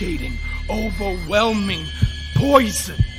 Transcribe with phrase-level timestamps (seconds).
[0.00, 0.38] intoxicating,
[0.68, 1.84] overwhelming
[2.34, 3.09] poison.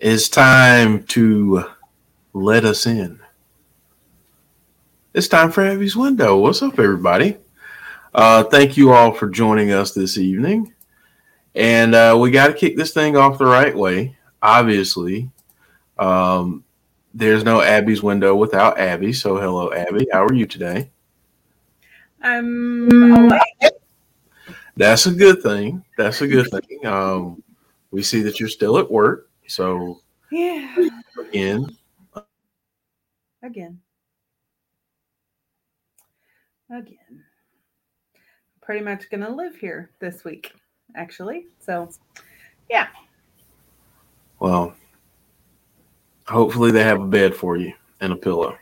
[0.00, 1.64] It's time to
[2.32, 3.18] let us in.
[5.12, 6.38] It's time for Abby's Window.
[6.38, 7.36] What's up, everybody?
[8.14, 10.72] Uh, thank you all for joining us this evening.
[11.56, 14.16] And uh, we got to kick this thing off the right way.
[14.40, 15.32] Obviously,
[15.98, 16.62] um,
[17.12, 19.12] there's no Abby's Window without Abby.
[19.12, 20.06] So, hello, Abby.
[20.12, 20.92] How are you today?
[22.22, 23.32] I'm.
[24.76, 25.84] That's a good thing.
[25.96, 26.86] That's a good thing.
[26.86, 27.42] Um,
[27.90, 29.27] we see that you're still at work.
[29.48, 30.76] So, Yeah.
[31.18, 31.66] again,
[33.42, 33.80] Again.
[36.70, 37.24] Again.
[38.60, 40.52] Pretty much to live here this week,
[40.96, 41.46] actually.
[41.60, 41.88] So,
[42.68, 42.88] yeah.
[44.38, 44.74] well,
[46.26, 48.58] hopefully they have a bed for you and a pillow.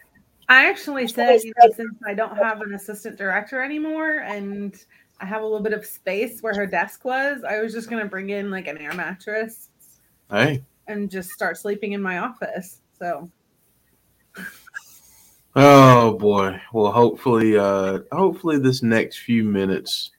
[0.49, 4.77] I actually said, you know, since I don't have an assistant director anymore and
[5.21, 8.03] I have a little bit of space where her desk was, I was just going
[8.03, 9.71] to bring in like an air mattress
[10.31, 12.81] Hey, and just start sleeping in my office.
[12.99, 13.31] So,
[15.55, 16.61] oh boy.
[16.73, 20.11] Well, hopefully, uh, hopefully this next few minutes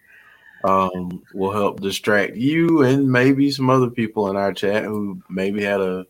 [0.64, 5.64] um, will help distract you and maybe some other people in our chat who maybe
[5.64, 6.06] had a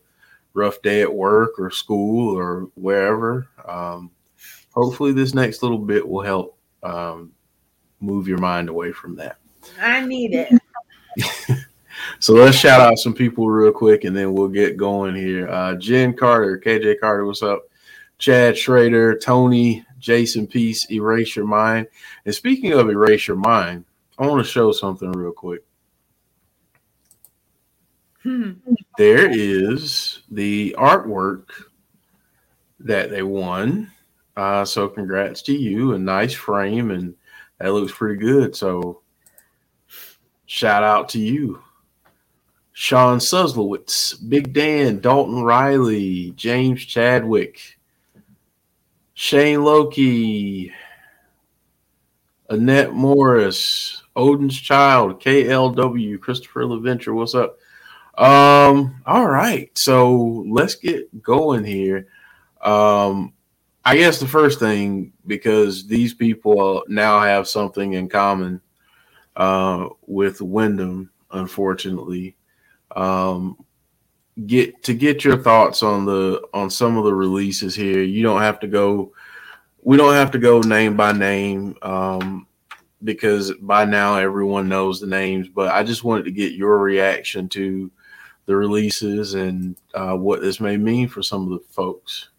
[0.54, 3.48] rough day at work or school or wherever.
[3.66, 4.10] Um,
[4.72, 7.32] hopefully, this next little bit will help um,
[8.00, 9.36] move your mind away from that.
[9.80, 10.52] I need it.
[12.20, 15.48] So let's shout out some people real quick and then we'll get going here.
[15.48, 17.62] Uh, Jen Carter, KJ Carter, what's up?
[18.18, 21.86] Chad Schrader, Tony, Jason Peace, Erase Your Mind.
[22.24, 23.84] And speaking of Erase Your Mind,
[24.18, 25.64] I want to show something real quick.
[28.24, 28.52] Hmm.
[28.96, 31.50] There is the artwork
[32.80, 33.92] that they won.
[34.36, 35.94] Uh, so congrats to you.
[35.94, 37.14] A nice frame and
[37.58, 38.56] that looks pretty good.
[38.56, 39.02] So
[40.46, 41.62] shout out to you.
[42.80, 47.76] Sean Suslowitz, Big Dan, Dalton Riley, James Chadwick,
[49.14, 50.72] Shane Loki,
[52.48, 57.12] Annette Morris, Odin's Child, KLW, Christopher LaVenture.
[57.12, 57.58] What's up?
[58.16, 62.06] Um, all right, so let's get going here.
[62.62, 63.32] Um,
[63.84, 68.60] I guess the first thing, because these people now have something in common
[69.34, 72.36] uh, with Windham, unfortunately
[72.96, 73.56] um,
[74.46, 78.02] get to get your thoughts on the on some of the releases here.
[78.02, 79.12] You don't have to go.
[79.82, 82.46] We don't have to go name by name um,
[83.04, 85.48] because by now everyone knows the names.
[85.48, 87.90] But I just wanted to get your reaction to
[88.46, 92.30] the releases and uh, what this may mean for some of the folks.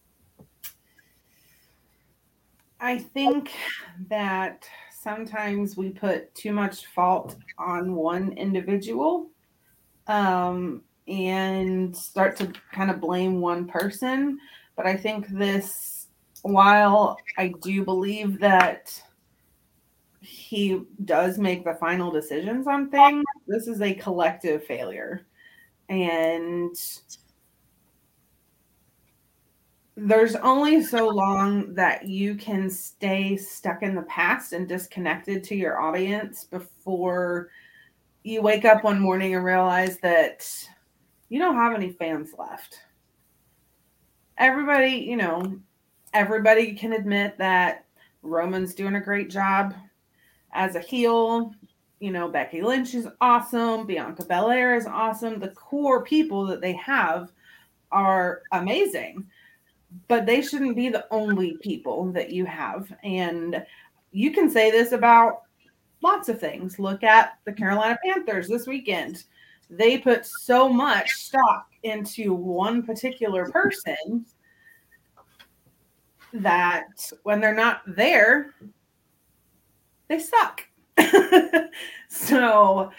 [2.82, 3.52] I think
[4.08, 9.30] that sometimes we put too much fault on one individual
[10.10, 14.40] um, and start to kind of blame one person.
[14.76, 16.08] But I think this,
[16.42, 19.02] while I do believe that
[20.20, 25.26] he does make the final decisions on things, this is a collective failure.
[25.88, 26.76] And
[29.96, 35.56] there's only so long that you can stay stuck in the past and disconnected to
[35.56, 37.50] your audience before
[38.24, 40.48] you wake up one morning and realize that
[41.30, 42.80] you don't have any fans left.
[44.38, 45.60] Everybody, you know,
[46.14, 47.86] everybody can admit that
[48.22, 49.74] Roman's doing a great job
[50.54, 51.54] as a heel.
[52.00, 53.86] You know, Becky Lynch is awesome.
[53.86, 55.40] Bianca Belair is awesome.
[55.40, 57.32] The core people that they have
[57.92, 59.26] are amazing
[60.08, 62.92] but they shouldn't be the only people that you have.
[63.04, 63.64] And
[64.12, 65.44] you can say this about
[66.02, 66.80] lots of things.
[66.80, 69.26] Look at the Carolina Panthers this weekend.
[69.70, 74.26] They put so much stock into one particular person
[76.34, 78.54] that when they're not there,
[80.08, 80.66] they suck.
[82.10, 82.92] so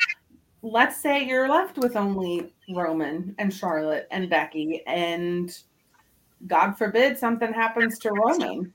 [0.62, 5.56] let's say you're left with only Roman and Charlotte and Becky and
[6.46, 8.72] God forbid something happens to Roman.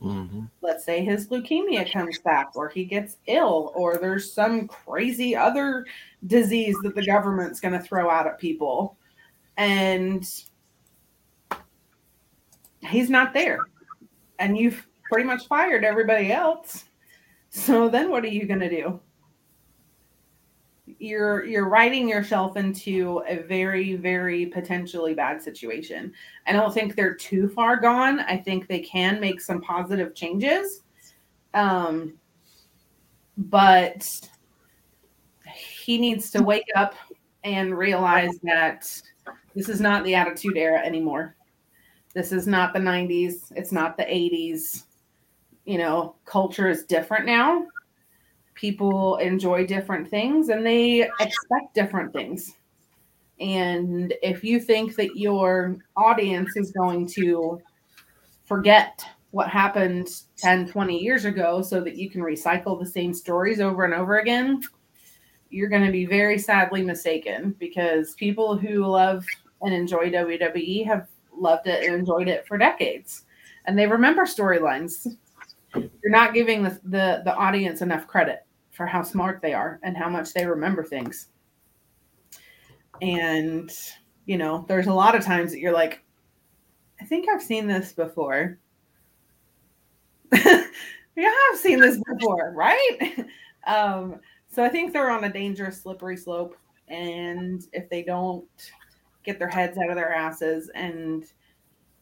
[0.00, 5.36] Hmm Let's say his leukemia comes back, or he gets ill, or there's some crazy
[5.36, 5.86] other
[6.26, 8.96] disease that the government's going to throw out at people.
[9.56, 10.24] And
[12.80, 13.58] he's not there.
[14.38, 16.84] And you've pretty much fired everybody else.
[17.50, 19.00] So then what are you going to do?
[21.00, 26.12] You're you're writing yourself into a very very potentially bad situation.
[26.46, 28.20] I don't think they're too far gone.
[28.20, 30.82] I think they can make some positive changes.
[31.54, 32.18] Um
[33.38, 34.28] but
[35.54, 36.94] he needs to wake up
[37.44, 39.00] and realize that
[39.54, 41.34] this is not the attitude era anymore.
[42.14, 43.52] This is not the 90s.
[43.56, 44.84] It's not the 80s.
[45.64, 47.66] You know, culture is different now.
[48.60, 52.54] People enjoy different things and they expect different things.
[53.40, 57.58] And if you think that your audience is going to
[58.44, 63.60] forget what happened 10, 20 years ago so that you can recycle the same stories
[63.60, 64.60] over and over again,
[65.48, 69.24] you're going to be very sadly mistaken because people who love
[69.62, 73.22] and enjoy WWE have loved it and enjoyed it for decades.
[73.64, 75.16] And they remember storylines.
[75.74, 78.44] You're not giving the, the, the audience enough credit
[78.80, 81.26] for how smart they are and how much they remember things.
[83.02, 83.70] And,
[84.24, 86.02] you know, there's a lot of times that you're like,
[86.98, 88.58] I think I've seen this before.
[90.32, 90.64] yeah,
[91.14, 93.26] I've seen this before, right?
[93.66, 94.18] um,
[94.48, 96.56] so I think they're on a dangerous, slippery slope.
[96.88, 98.48] And if they don't
[99.24, 101.26] get their heads out of their asses and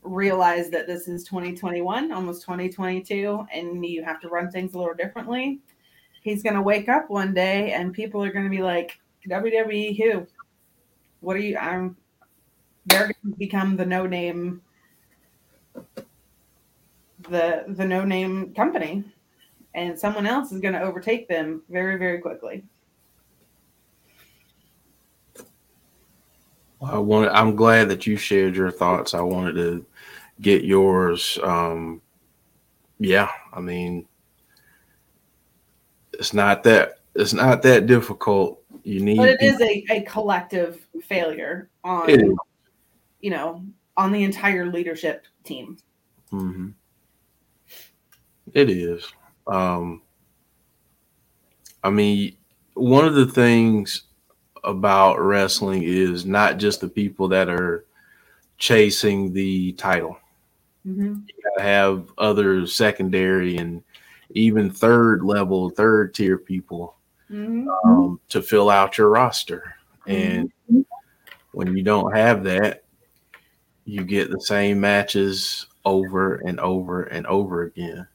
[0.02, 4.94] realize that this is 2021, almost 2022, and you have to run things a little
[4.94, 5.58] differently,
[6.22, 8.98] he's going to wake up one day and people are going to be like,
[9.28, 10.26] WWE who?
[11.20, 11.56] What are you?
[11.56, 11.96] I'm.
[12.86, 14.62] They're going to become the no name,
[17.28, 19.04] the the no name company,
[19.74, 22.64] and someone else is going to overtake them very very quickly.
[26.80, 27.30] I want.
[27.32, 29.12] I'm glad that you shared your thoughts.
[29.12, 29.84] I wanted to
[30.40, 31.38] get yours.
[31.42, 32.00] Um,
[33.00, 34.06] yeah, I mean,
[36.18, 38.62] it's not that it's not that difficult.
[38.84, 42.36] You need, But it is a, a collective failure on
[43.20, 43.64] you know
[43.96, 45.78] on the entire leadership team.
[46.32, 46.74] Mhm.
[48.52, 49.12] It is.
[49.46, 50.02] Um,
[51.82, 52.36] I mean,
[52.74, 54.04] one of the things
[54.64, 57.84] about wrestling is not just the people that are
[58.58, 60.18] chasing the title.
[60.86, 61.14] Mm-hmm.
[61.26, 63.82] You gotta have other secondary and
[64.30, 66.94] even third level, third tier people
[67.30, 67.68] Mm-hmm.
[67.84, 69.74] um, to fill out your roster.
[70.06, 70.50] And
[71.52, 72.84] when you don't have that,
[73.84, 78.06] you get the same matches over and over and over again.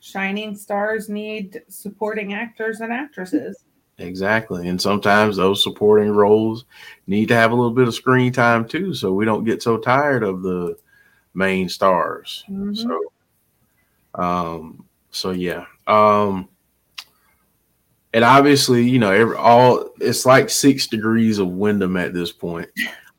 [0.00, 3.64] Shining stars need supporting actors and actresses.
[3.98, 4.66] Exactly.
[4.68, 6.64] And sometimes those supporting roles
[7.06, 9.78] need to have a little bit of screen time too, so we don't get so
[9.78, 10.76] tired of the
[11.34, 12.44] main stars.
[12.50, 12.76] Mhm.
[12.76, 13.00] So
[14.20, 14.85] um
[15.16, 15.64] so yeah.
[15.86, 16.48] Um
[18.12, 22.68] and obviously, you know, every, all it's like six degrees of Windham at this point.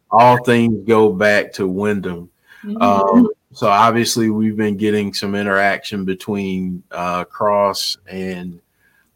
[0.09, 2.29] All things go back to Windham.
[2.63, 2.81] Mhm.
[2.81, 8.59] Um, so obviously, we've been getting some interaction between uh, Cross and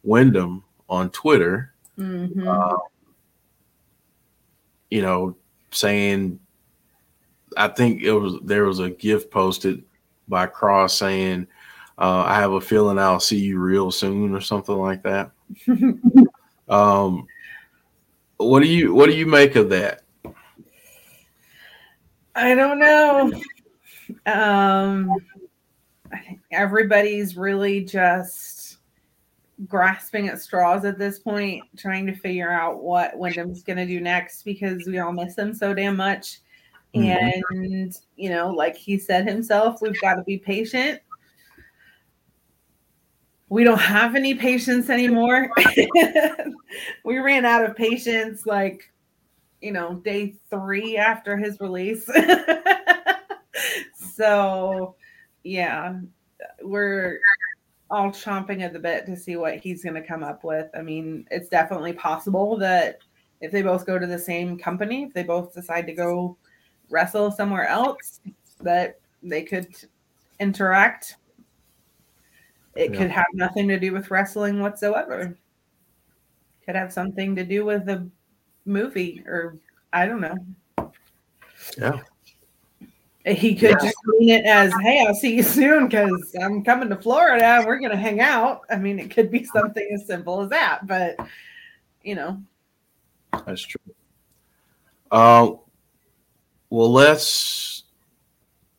[0.04, 1.72] Windham on Twitter.
[1.98, 2.46] Mhm.
[2.46, 2.76] Uh,
[4.90, 5.36] you know,
[5.70, 6.38] saying,
[7.56, 9.82] I think it was there was a gift posted
[10.28, 11.48] by Cross saying,
[11.98, 15.30] uh, "I have a feeling I'll see you real soon" or something like that.
[16.68, 17.26] Um,
[18.38, 20.02] what do you what do you make of that?
[22.34, 23.32] I don't know.
[24.24, 25.10] Um,
[26.12, 28.78] I think everybody's really just
[29.68, 34.00] grasping at straws at this point, trying to figure out what Windham's going to do
[34.00, 36.40] next because we all miss him so damn much.
[36.94, 37.42] Mhm.
[37.50, 41.00] And, you know, like he said himself, we've got to be patient.
[43.52, 45.50] We don't have any patience anymore.
[47.04, 48.90] we ran out of patience like,
[49.60, 52.08] you know, day three after his release.
[53.94, 54.94] so,
[55.44, 56.00] yeah,
[56.62, 57.20] we're
[57.90, 60.70] all chomping at the bit to see what he's going to come up with.
[60.74, 63.00] I mean, it's definitely possible that
[63.42, 66.38] if they both go to the same company, if they both decide to go
[66.88, 68.20] wrestle somewhere else,
[68.62, 69.76] that they could
[70.40, 71.18] interact.
[72.74, 72.98] It Yeah.
[72.98, 75.36] could have nothing to do with wrestling whatsoever.
[76.64, 78.08] Could have something to do with the
[78.64, 79.58] movie, or
[79.92, 80.36] I don't know.
[81.76, 82.00] Yeah.
[83.24, 83.78] He could Yeah.
[83.84, 87.44] just mean it as, "Hey, I'll see you soon because I'm coming to Florida.
[87.44, 90.86] and We're gonna hang out." I mean, it could be something as simple as that,
[90.86, 91.16] but
[92.02, 92.42] you know,
[93.46, 93.80] That's true.
[95.10, 95.52] Uh,
[96.70, 97.84] well, let's.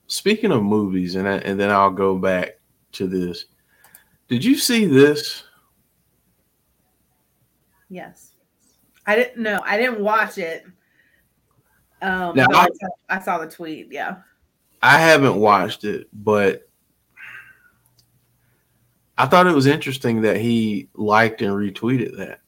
[0.07, 2.59] Speaking of movies, and I, and then I'll go back
[2.93, 3.45] to this.
[4.27, 5.43] Did you see this?
[7.89, 8.31] yes,
[9.05, 9.61] I didn't know.
[9.65, 10.65] I didn't watch it.
[12.01, 12.67] Um, Now, I-
[13.09, 13.91] I, saw, the tweet.
[13.91, 14.17] Yeah,
[14.81, 16.67] I haven't watched it, but
[19.17, 22.39] I thought it was interesting that he liked and retweeted that.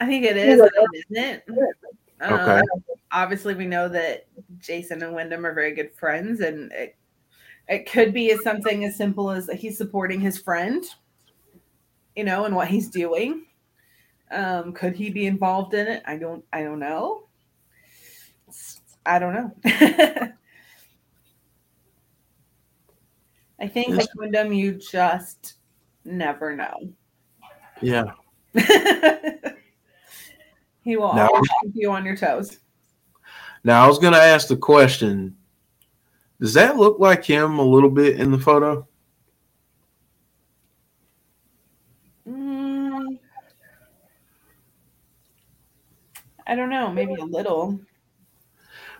[0.00, 0.60] I think it is.
[0.60, 1.42] and it isn't.
[2.20, 2.62] Um, Okay.
[3.12, 4.26] Obviously, we know that
[4.58, 6.96] Jason and Windham are very good friends, and it,
[7.68, 10.84] it could be as something as simple as that he's supporting his friend,
[12.14, 13.46] you know, and what he's doing.
[14.30, 16.02] Um, could he be involved in it?
[16.06, 16.44] I don't.
[16.52, 17.24] I don't know.
[19.04, 19.52] I don't know.
[23.58, 25.54] I think with Windham, you just
[26.04, 26.92] never know.
[27.80, 28.12] Yeah.
[30.82, 31.26] he will No.
[31.26, 32.58] always keep you on your toes.
[33.64, 35.35] Now I was going to ask the question:
[36.40, 38.86] Does that look like him a little bit in the photo?
[42.28, 43.18] Mm,
[46.46, 47.80] I don't know, maybe a little.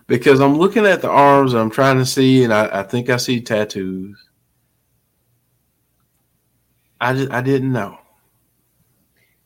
[0.07, 3.17] Because I'm looking at the arms, I'm trying to see, and I, I think I
[3.17, 4.17] see tattoos.
[6.99, 7.99] I just I didn't know,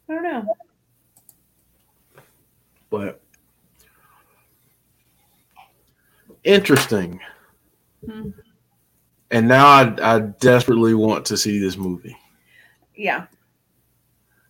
[0.08, 0.56] I don't know.
[2.90, 3.22] but
[6.46, 7.20] interesting.
[8.06, 8.30] Hmm.
[9.30, 12.18] And now I I desperately want to see this movie.
[12.96, 13.28] Yeah.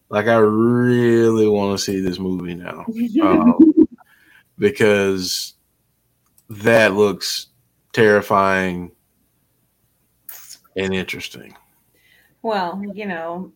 [0.10, 2.86] Like I really want to see this movie now.
[3.24, 3.88] um,
[4.58, 5.54] because
[6.50, 7.48] that looks
[7.94, 8.92] terrifying
[10.76, 11.56] and interesting.
[12.42, 13.52] well, you know,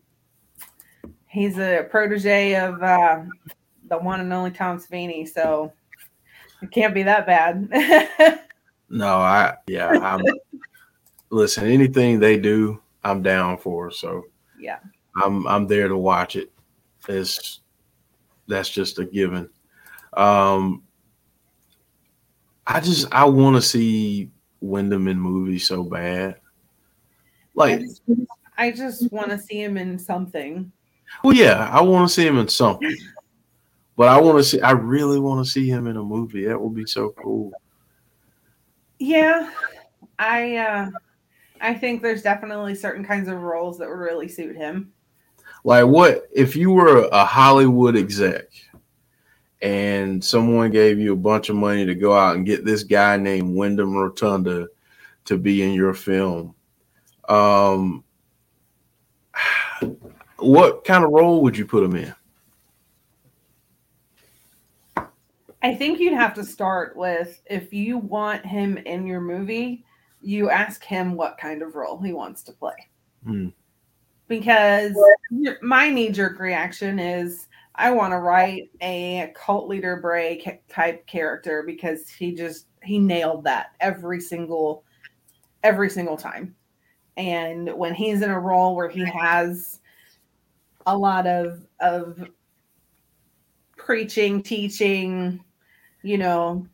[1.28, 3.22] he's a protege of uh,
[3.88, 5.72] the one and only Tom Savini, so
[6.62, 7.68] it can't be that bad.
[8.88, 10.22] No, I yeah, I'm
[11.30, 13.90] listen, anything they do, I'm down for.
[13.90, 14.24] So
[14.58, 14.78] yeah.
[15.22, 16.52] I'm I'm there to watch it.
[17.08, 17.60] It's
[18.48, 19.48] that's just a given.
[20.14, 20.82] Um
[22.66, 26.34] I just I want to see Windham in movies so bad.
[26.34, 26.38] I
[27.54, 28.02] Like, just,
[28.58, 30.70] I just want to see him in something.
[31.22, 32.96] well, yeah, I want to see him in something,
[33.96, 34.60] but I want to see.
[34.60, 36.44] I really want to see him in a movie.
[36.46, 37.52] That would be so cool.
[38.98, 39.50] Yeah,
[40.18, 40.90] I uh,
[41.60, 44.92] I think there's definitely certain kinds of roles that would really suit him.
[45.64, 48.44] Like, what if you were a Hollywood exec
[49.60, 53.16] and someone gave you a bunch of money to go out and get this guy
[53.16, 54.68] named Windham Rotunda
[55.24, 56.54] to be in your film?
[57.28, 58.04] Um,
[60.38, 62.14] what kind of role would you put him in?
[65.66, 69.84] I think you'd have to start with if you want him in your movie,
[70.20, 72.76] you ask him what kind of role he wants to play.
[73.24, 73.48] Hmm.
[74.28, 74.92] Because
[75.62, 81.64] my knee jerk reaction is I want to write a cult leader Bray type character
[81.66, 84.84] because he just he nailed that every single
[85.64, 86.54] every single time.
[87.16, 89.80] And when he's in a role where he has
[90.86, 92.24] a lot of of
[93.76, 95.40] preaching, teaching,
[96.06, 96.64] you know,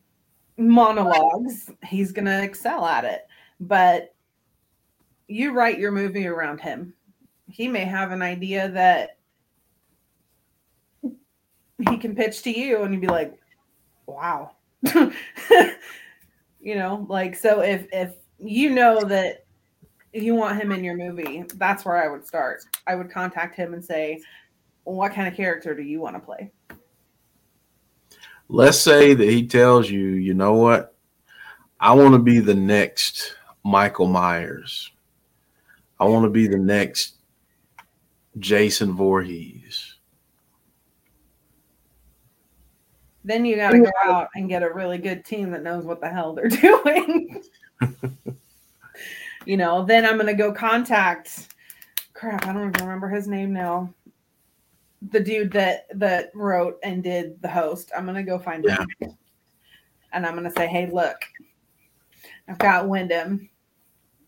[0.59, 3.27] monologues, he's going to excel at it.
[3.61, 4.15] But
[5.27, 6.93] you write your movie around him.
[7.49, 9.17] He may have an idea that
[11.03, 13.41] he can pitch to you, and you'd be like,
[14.05, 14.51] wow.
[16.61, 19.47] you know, like, so if, if you know that
[20.13, 22.65] you want him in your movie, that's where I would start.
[22.87, 24.21] I would contact him and say,
[24.85, 26.53] what kind of character do you want to play?
[28.53, 30.95] Let's say that he tells you, you know what?
[31.81, 34.91] I want to be the next Michael Myers.
[35.99, 37.15] I want to be the next
[38.39, 39.95] Jason Voorhees.
[43.25, 46.03] Then you got to go out and get a really good team that knows what
[46.03, 47.43] the hell they're doing.
[49.47, 51.49] you know, then I'm going to go contact
[52.23, 53.93] crap, I don't even remember his name now.
[55.11, 57.91] The dude that that wrote and did the host.
[57.97, 58.87] I'm to go find him.
[60.13, 61.17] And I'm to say, "Hey, look.
[62.49, 63.49] I've got Windham.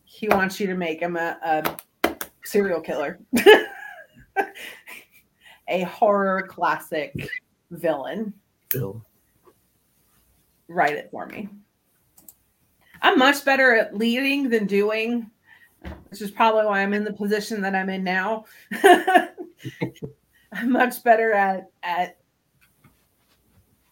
[0.04, 3.20] He wants you to make him a, a serial killer."
[5.68, 7.28] a horror classic
[7.70, 8.34] villain
[8.70, 9.04] Bill.
[10.68, 11.48] write it for me.
[13.02, 15.30] I'm much better at leading than doing,
[16.08, 18.46] which is probably why I'm in the position that I'm in now.
[20.54, 22.16] I'm much better at at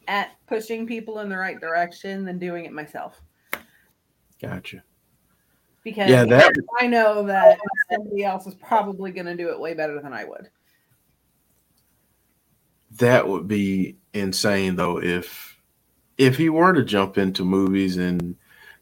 [0.09, 3.21] at pushing people in the right direction than doing it myself.
[4.41, 4.83] Gotcha.
[5.85, 7.59] Because Yeah, that- I know that
[7.91, 10.49] somebody else is probably going to do it way better than I would.
[12.99, 15.59] That would be insane though if
[16.19, 18.37] if he were to jump into movies and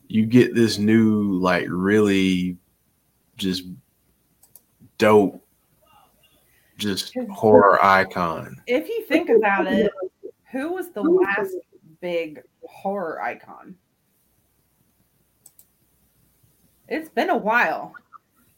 [0.09, 2.57] you get this new like really
[3.37, 3.63] just
[4.99, 5.40] dope
[6.81, 8.61] just horror icon.
[8.67, 9.93] If you think about it,
[10.51, 11.55] who was the last
[12.01, 13.77] big horror icon?
[16.89, 17.95] It's been a while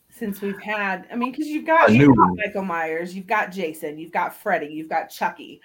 [0.08, 1.06] since we've had.
[1.12, 2.36] I mean, because you've got, you've got.
[2.36, 5.60] Michael Myers, you've got Jason, you've got Freddy, you've got Chucky,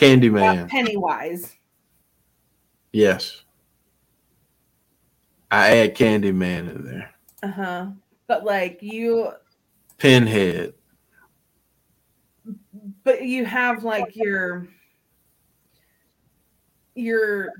[0.00, 0.56] you've Candyman.
[0.56, 1.56] got Pennywise.
[2.92, 3.44] Yes.
[5.50, 7.14] I add Candyman in there.
[7.42, 7.86] Uh huh.
[8.26, 9.30] But like you,
[9.98, 10.74] Pinhead.
[13.10, 14.68] But you have like your
[16.94, 17.52] your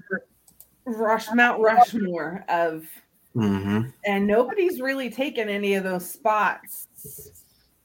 [0.84, 2.86] Rush Mount Rushmore of
[3.34, 6.88] hmm and nobody's really taken any of those spots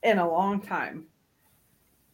[0.01, 1.05] in a long time.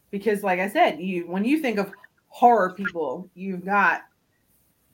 [0.10, 1.92] Because like i said you when you think of
[2.28, 4.02] horror people you've got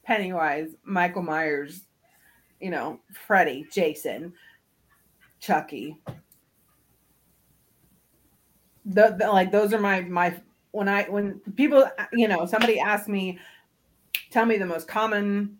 [0.04, 1.86] pennywise michael myers
[2.60, 4.34] you know freddy jason
[5.39, 5.98] chucky.
[8.86, 10.34] The, the- like those are my my
[10.78, 13.40] when i when people you know somebody asked me
[14.30, 15.58] tell me the most common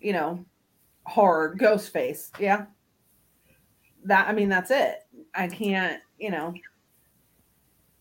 [0.00, 0.44] you know
[1.04, 2.32] horror ghost face.
[2.40, 2.66] Yeah.
[4.04, 5.06] That i mean that's it.
[5.34, 6.52] I can't you know.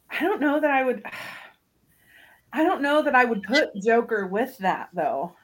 [0.10, 1.04] I don't know that i would
[2.54, 5.36] i don't know that i would put joker with that though.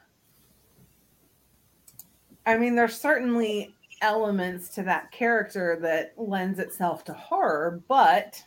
[2.44, 8.42] I mean there's certainly elements to that character that lends itself to horror but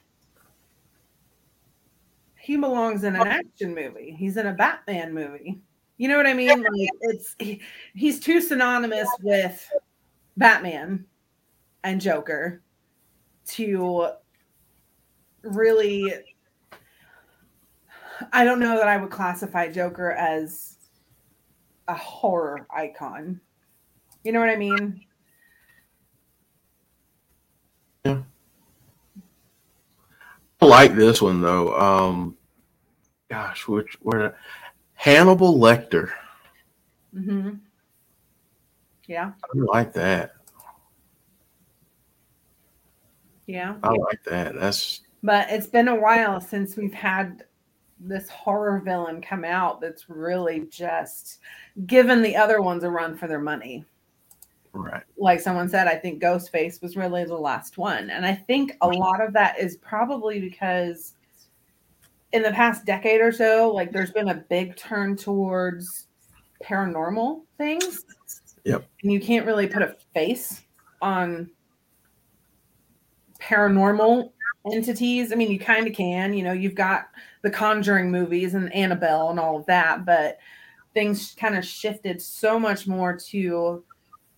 [2.45, 3.31] he belongs in an oh.
[3.31, 4.15] action movie.
[4.15, 5.59] He's in a batman movie.
[5.97, 6.61] You know what i mean?
[6.61, 7.61] Like it's he,
[7.95, 9.67] he's too synonymous with
[10.37, 11.05] batman
[11.83, 12.61] and joker
[13.47, 14.09] to
[15.41, 16.13] really
[18.33, 20.77] i don't know that i would classify joker as
[21.87, 23.39] a horror icon.
[24.23, 25.01] You know what i mean
[30.65, 31.77] I like this one though.
[31.79, 32.37] Um
[33.29, 34.35] gosh, which where
[34.95, 36.09] Hannibal Lecter.
[37.15, 37.51] Mm-hmm.
[39.07, 40.33] yeah I like that.
[43.47, 44.55] yeah I like that.
[44.55, 47.43] That's but it's been a while since we've had
[47.99, 51.39] this horror villain come out that's really just
[51.85, 53.85] given the other ones a run for their money.
[54.75, 55.03] Right.
[55.17, 58.09] Like someone said, I think Ghostface was really the last one.
[58.09, 61.13] And I think a lot of that is probably because
[62.33, 66.07] in the past decade or so, like there's been a big turn towards
[66.63, 68.03] paranormal things.
[68.65, 68.85] Yep.
[69.03, 70.63] And you can't really put a face
[71.01, 71.49] on
[73.39, 74.31] paranormal
[74.73, 75.31] entities.
[75.31, 76.33] I mean, you kind of can.
[76.33, 77.07] You know, you've got
[77.43, 80.39] the Conjuring movies and Annabelle and all of that, but
[80.93, 83.83] things kind of shifted so much more to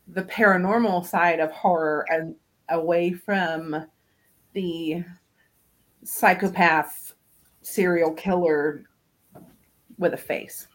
[0.10, 2.36] the paranormal side of horror and
[2.70, 3.86] away from
[4.54, 5.04] the
[6.04, 7.14] psychopath
[7.62, 8.86] serial killer
[9.98, 10.68] with a face.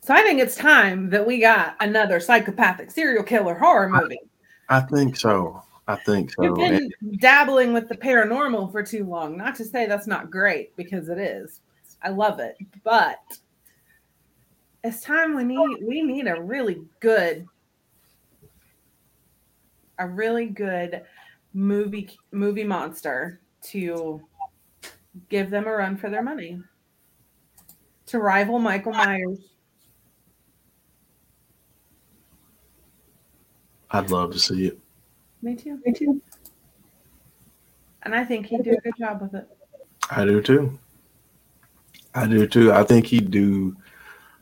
[0.00, 4.20] So I think it's time that we got another psychopathic serial killer horror movie.
[4.70, 5.62] I think so.
[5.86, 6.42] I think so.
[6.42, 9.36] We've been And- dabbling with the paranormal for too long.
[9.36, 11.60] Not to say that's not great because it is.
[12.02, 13.18] I love it, but
[14.84, 17.46] it's time we need we need a really good
[19.98, 21.02] a really good
[21.52, 24.22] movie movie monster to
[25.28, 26.60] give them a run for their money.
[28.06, 29.38] To rival Michael Myers.
[33.90, 34.78] I'd love to see it.
[35.42, 35.80] Me too.
[35.84, 36.20] Me too.
[38.02, 39.48] And I think he'd do a good job with it.
[40.10, 40.78] I do too.
[42.14, 42.72] I do too.
[42.72, 43.76] I think he'd do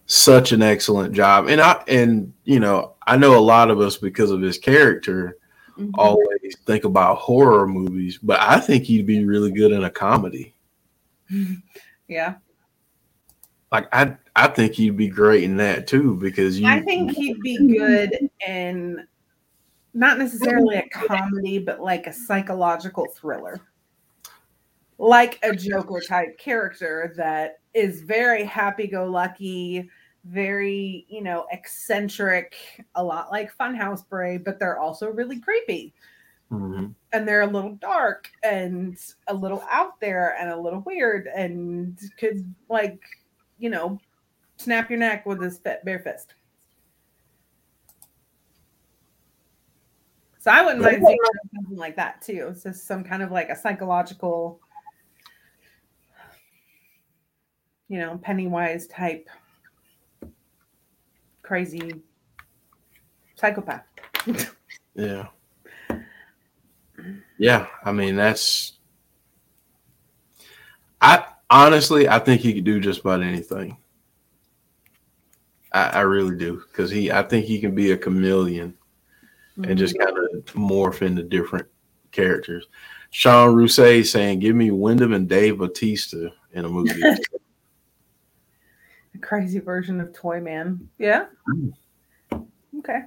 [0.06, 1.48] such an excellent job.
[1.48, 5.36] And I and you know, I know a lot of us because of his character
[5.76, 5.90] Mhm.
[5.98, 10.54] always think about horror movies, but I think he'd be really good in a comedy.
[12.08, 12.36] Yeah.
[13.72, 17.40] Like I I think he'd be great in that too because you I think he'd
[17.40, 19.04] be good in
[19.92, 23.60] not necessarily a comedy, but like a psychological thriller.
[24.98, 29.90] Like a Joker type character that is very happy go lucky,
[30.28, 32.56] very, you know, eccentric,
[32.94, 35.94] a lot like Funhouse Bray, but they're also really creepy.
[36.50, 36.94] Mhm.
[37.12, 41.98] And they're a little dark and a little out there and a little weird and
[42.18, 43.02] could like,
[43.58, 43.98] you know,
[44.56, 46.34] snap your neck with his bare fist.
[50.38, 51.18] So I wouldn't mind seeing
[51.56, 52.48] something like that too.
[52.50, 54.60] It's just some kind of like a psychological,
[57.88, 59.28] you know, Pennywise type
[61.46, 62.02] crazy
[63.36, 63.84] psychopath.
[64.98, 65.26] Yeah.
[67.38, 68.78] Yeah, I mean that's
[71.02, 73.76] I honestly I think he could do just about anything.
[75.70, 76.62] I, I really do.
[76.66, 78.72] Because he I think he can be a chameleon
[79.62, 80.14] and just mm-hmm.
[80.14, 81.66] kind of morph into different
[82.10, 82.66] characters.
[83.10, 87.02] Sean Rousset saying, Give me Windham and Dave Batista in a movie.
[89.16, 90.88] a crazy version of Toy Man.
[90.98, 91.26] Yeah.
[92.78, 93.00] Okay.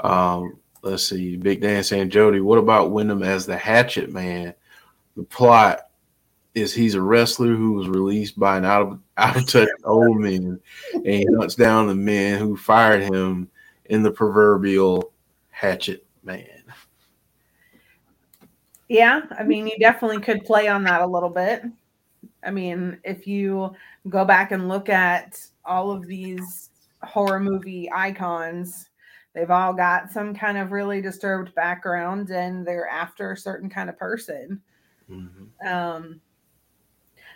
[0.00, 1.36] Um, let's see.
[1.36, 4.54] Big Dan saying, Jody, what about Windham as the Hatchet Man?
[5.16, 5.80] The plot
[6.54, 10.18] is he's a wrestler who was released by an out of out of touch old
[10.18, 10.60] man,
[10.92, 13.48] and he hunts down the men who fired him
[13.86, 15.12] in the proverbial
[15.50, 16.46] Hatchet Man.
[18.88, 21.62] Yeah, I mean, you definitely could play on that a little bit.
[22.42, 23.74] I mean, if you
[24.08, 26.70] go back and look at all of these
[27.02, 28.88] horror movie icons,
[29.34, 33.88] they've all got some kind of really disturbed background and they're after a certain kind
[33.88, 34.60] of person.
[35.10, 35.48] Mhm.
[35.66, 36.20] Um,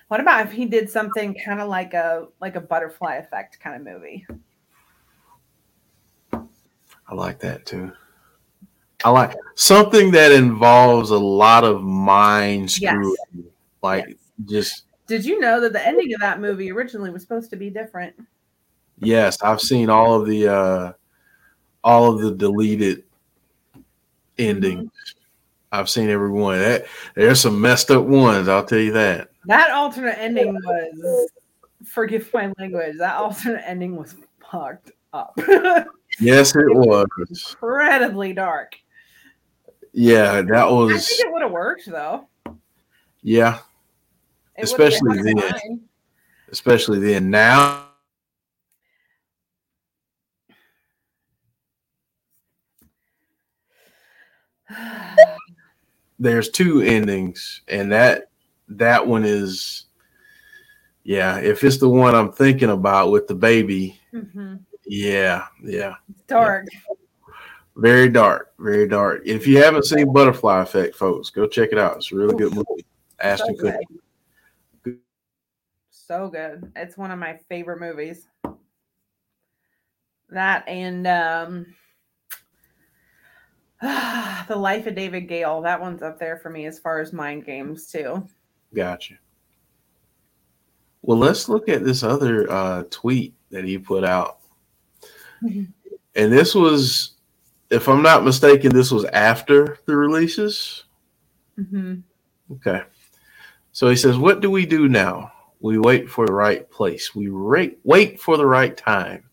[0.08, 3.76] what about if he did something kind of like a like a butterfly effect kind
[3.76, 4.26] of movie?
[7.08, 7.92] I like that too.
[9.04, 12.92] I like something that involves a lot of mind Yes.
[12.92, 13.16] screw,
[13.82, 14.16] like Yes.
[14.44, 17.70] just Did you know that the ending of that movie originally was supposed to be
[17.70, 18.14] different?
[18.98, 20.92] Yes, I've seen all of the uh
[21.84, 23.04] all of the deleted
[24.38, 24.90] endings.
[25.72, 26.58] I've seen every one.
[26.58, 29.30] That there's some messed up ones, I'll tell you that.
[29.46, 31.30] That alternate ending was
[31.84, 32.98] forgive my language.
[32.98, 34.14] That alternate ending was
[34.50, 35.38] fucked up.
[36.20, 37.06] Yes, it was.
[37.50, 38.76] Incredibly dark.
[39.92, 42.28] Yeah, that was I think it would have worked though.
[43.22, 43.60] yeah,
[44.56, 45.80] It Especially then.
[46.50, 47.30] especially then.
[47.30, 47.86] Now
[56.18, 58.28] there's two endings, and that
[58.68, 59.86] that one is
[61.04, 64.60] yeah, if it's the one I'm thinking about with the baby, Mhm.
[64.86, 65.94] yeah, yeah.
[66.10, 66.66] It's dark.
[67.76, 69.22] Very dark, very dark.
[69.24, 71.96] If you haven't seen Butterfly Effect, folks, go check it out.
[71.96, 72.84] It's a really good movie.
[73.18, 73.74] Ashton good.
[73.74, 73.98] Kutcher.
[76.12, 76.70] So good.
[76.76, 78.28] It's one of my favorite movies.
[80.28, 81.74] That and um
[84.46, 85.62] The Life of David Gale.
[85.62, 88.28] That one's up there for me as far as mind games too.
[88.74, 89.14] Gotcha.
[91.00, 94.40] Well, let's look at this other uh, tweet that he put out.
[95.42, 95.72] Mhm.
[96.14, 97.12] And this was,
[97.70, 100.84] if I'm not mistaken, this was after the releases.
[101.56, 102.00] hmm
[102.50, 102.82] Okay.
[103.72, 105.31] So he says, What do we do now?
[105.62, 107.14] We wait for the right place.
[107.14, 109.30] We rate, wait for the right time.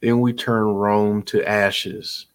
[0.00, 2.26] Then we turn Rome to ashes,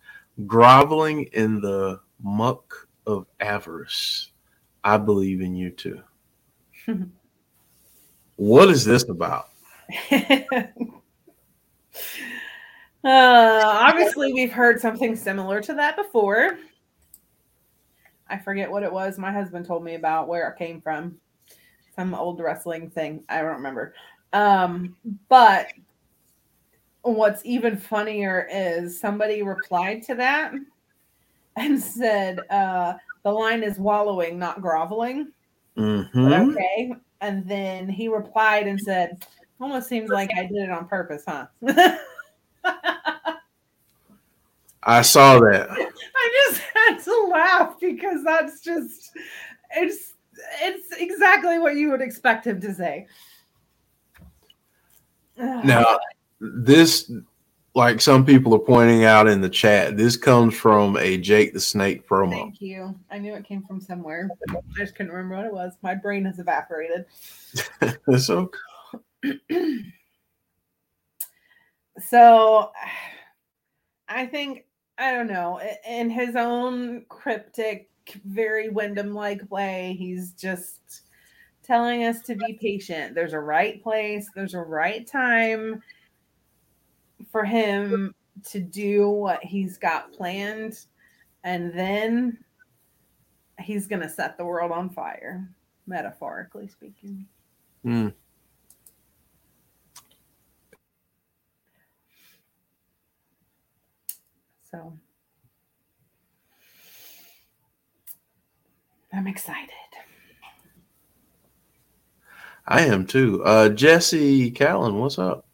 [0.48, 4.32] groveling in the muck of avarice.
[4.84, 6.02] I believe in you too.
[8.36, 9.50] what is this about?
[10.12, 10.68] uh,
[13.04, 16.58] obviously, we've heard something similar to that before.
[18.28, 19.20] I forget what it was.
[19.20, 21.20] My husband told me about where it came from.
[21.96, 23.24] Some old wrestling thing.
[23.30, 23.94] I don't remember.
[24.34, 24.96] Um,
[25.30, 25.68] but
[27.04, 30.54] what's even funnier is somebody replied to that
[31.56, 35.32] and said, uh, the line is wallowing, not groveling.
[35.78, 36.52] Mhm.
[36.52, 36.94] Okay.
[37.22, 39.26] And then he replied and said,
[39.60, 41.48] almost seems like I did it on purpose, huh?
[44.84, 45.70] I saw that.
[46.16, 49.12] I just had to laugh because that's just
[49.76, 50.15] it's
[50.62, 53.08] it's exactly what you would expect him to say.
[55.38, 56.00] Now,
[56.40, 57.12] this,
[57.74, 61.60] like some people are pointing out in the chat, this comes from a Jake the
[61.60, 62.32] Snake promo.
[62.32, 62.98] Thank you.
[63.12, 64.30] I knew it came from somewhere.
[64.50, 65.74] I just couldn't remember what it was.
[65.82, 67.06] My brain has evaporated.
[68.18, 68.50] so,
[72.00, 72.72] So
[74.08, 74.66] I think
[74.98, 75.60] I don't know.
[75.88, 77.90] In his own cryptic,
[78.26, 81.02] very Windham like way, he's just
[81.64, 83.16] telling us to be patient.
[83.16, 85.82] There's a right place, there's a right time.
[87.32, 88.14] for him
[88.44, 90.86] to do what he's got planned
[91.44, 92.38] and then
[93.60, 95.48] he's going to set the world on fire,
[95.88, 97.26] metaphorically speaking.
[97.84, 98.10] Hmm.
[104.72, 104.98] So
[109.16, 109.70] I'm excited.
[112.68, 113.44] I am too.
[113.44, 115.46] Uh, Jesse Callan, what's up?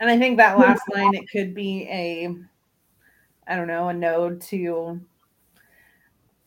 [0.00, 2.34] And I think that last line it could be a
[3.46, 5.00] I don't know, a node to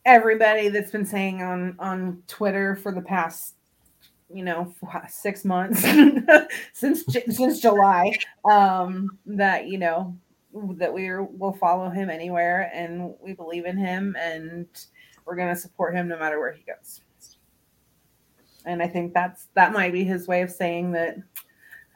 [0.04, 3.54] everybody that's been saying on on Twitter for the past
[4.32, 4.74] you know
[5.08, 5.84] six months
[6.72, 8.12] since since July
[8.50, 10.16] um that you know
[10.76, 14.66] that we will follow him anywhere and we believe in him and
[15.24, 17.00] we're going to support him no matter where he goes.
[18.64, 21.16] And i think that's that might be his way of saying that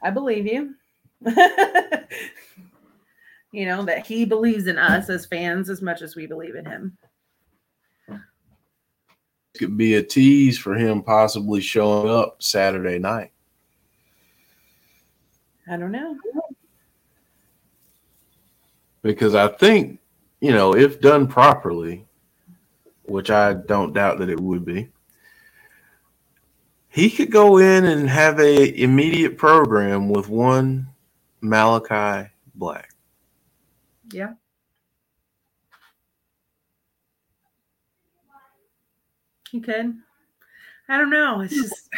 [0.03, 0.75] i believe you.
[3.51, 6.65] You know that he believes in us as fans as much as we believe in
[6.65, 6.97] him.
[9.57, 13.31] Could be a tease for him possibly showing up Saturday night.
[15.69, 16.15] i don't know.
[19.01, 19.99] Because I think,
[20.41, 22.06] you know, if done properly,
[23.07, 24.89] which I don't doubt that it would be,
[26.89, 30.87] he could go in and have a immediate program with one
[31.43, 32.93] Malakai Black.
[34.11, 34.33] yeah.
[39.51, 39.95] He could.
[40.89, 41.41] I don't know.
[41.41, 41.61] It's hmm.
[41.61, 41.89] just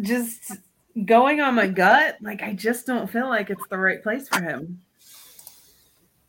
[0.00, 0.52] just
[1.04, 4.42] going on my gut, like I just don't feel like it's the right place for
[4.42, 4.82] him.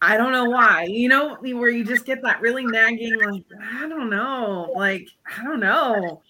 [0.01, 0.83] I don't know why.
[0.83, 5.07] You know, where you just get that really nagging, like, I don't know, like,
[5.37, 6.21] I don't know.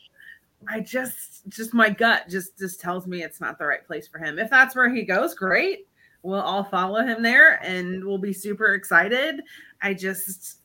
[0.69, 4.19] I just just my gut just just tells me it's not the right place for
[4.19, 4.39] him.
[4.39, 5.87] If that's where he goes, great.
[6.23, 9.41] We'll all follow him there and we'll be super excited.
[9.81, 10.61] I just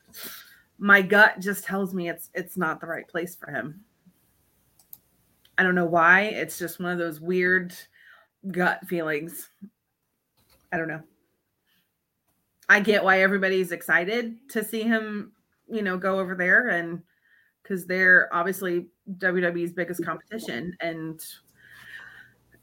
[0.78, 3.84] my gut just tells me it's it's not the right place for him.
[5.58, 6.22] I don't know why.
[6.22, 7.74] It's just one of those weird
[8.50, 9.50] gut feelings.
[10.72, 11.02] I don't know.
[12.68, 15.32] I get why everybody's excited to see him,
[15.68, 17.02] you know, go over there and
[17.62, 18.86] because they're obviously
[19.18, 21.24] WWE's biggest competition and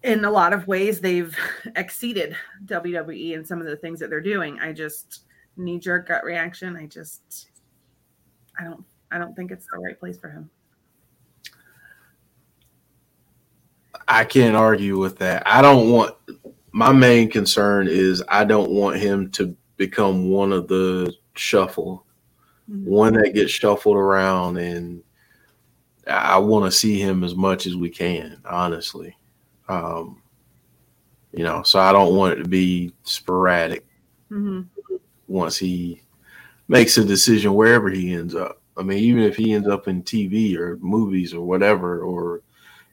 [0.03, 1.35] in a lot of ways they've
[1.75, 2.35] exceeded
[2.65, 4.59] WWE in some of the things that they're doing.
[4.59, 5.25] I just
[5.57, 6.75] knee jerk gut reaction.
[6.75, 7.49] I just
[8.59, 10.49] I don't I don't think it's the right place for him.
[14.07, 15.43] I can't argue with that.
[15.45, 16.15] I don't want
[16.71, 22.05] my main concern is I don't want him to become one of the shuffle,
[22.67, 25.01] one that gets shuffled around, and
[26.05, 29.17] I want to see him as much as we can, honestly.
[29.67, 30.21] Um,
[31.31, 33.85] you know, so I don't want it to be sporadic
[34.31, 34.97] Mm-hmm.
[35.27, 36.03] once he
[36.67, 38.61] makes a decision wherever he ends up.
[38.77, 42.43] I mean, even if he ends up in TV or movies or whatever, or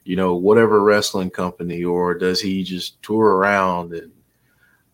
[0.03, 4.11] you know, whatever wrestling company, or does he just tour around and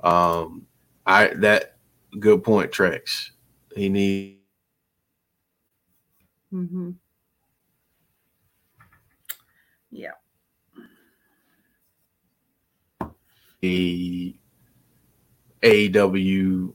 [0.01, 0.67] um
[1.05, 1.72] I that
[2.19, 3.31] good point Trex.
[3.75, 4.39] He need
[6.53, 6.91] Mm-hmm.
[9.89, 10.11] Yeah.
[13.63, 14.35] a
[15.63, 16.73] AEW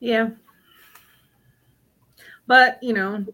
[0.00, 0.30] Yeah.
[2.46, 3.24] But, you know,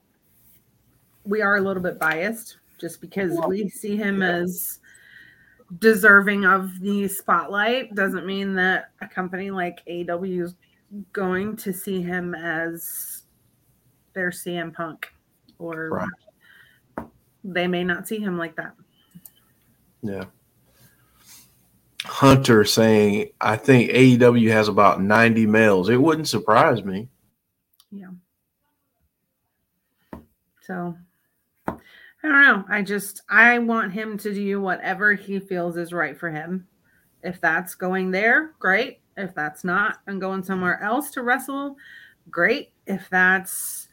[1.25, 4.79] we are a little bit biased just because we see him as
[5.79, 10.55] deserving of the spotlight doesn't mean that a company like AEW is
[11.13, 13.23] going to see him as
[14.15, 15.13] their CM Punk
[15.59, 17.07] or Right.
[17.45, 18.75] they may not see him like that.
[20.03, 20.25] Yeah.
[22.05, 25.91] Hunter saying, I think AEW has about 90 males.
[25.91, 27.09] It wouldn't surprise me.
[27.93, 28.09] Yeah.
[30.63, 30.97] So
[32.23, 32.65] I don't know.
[32.69, 36.67] I just I want him to do whatever he feels is right for him.
[37.23, 39.01] If that's going there, great.
[39.17, 41.77] If that's not and going somewhere else to wrestle,
[42.31, 42.73] great.
[42.87, 43.89] If that's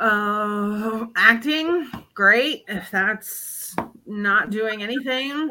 [0.00, 2.64] uh acting, great.
[2.68, 3.74] If that's
[4.06, 5.48] not doing anything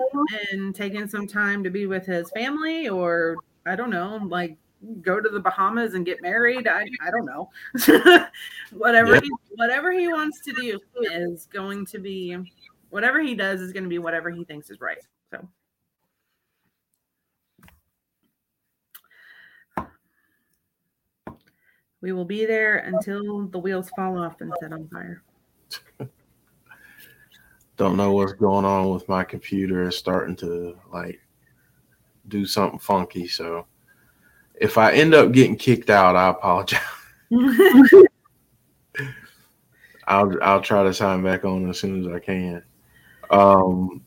[0.52, 4.58] and taking some time to be with his family or I don't know, like
[5.02, 6.68] go to the Bahamas and get married.
[6.68, 7.50] I, I don't know.
[8.72, 9.22] whatever Yeah.
[9.22, 12.38] he, whatever he wants to do is going to be
[12.90, 15.00] whatever he does is going to be whatever he thinks is right.
[15.32, 15.48] So
[22.06, 25.24] We will be there until the wheels fall off and set on fire.
[27.78, 29.88] Don't know what's going on with my computer.
[29.88, 31.20] It's starting to like
[32.28, 33.28] do something funky.
[33.28, 33.66] So
[34.60, 36.80] if I end up getting kicked out, I apologize.
[40.08, 42.64] I'll I'll try to sign back on as soon as I can.
[43.30, 44.04] Um,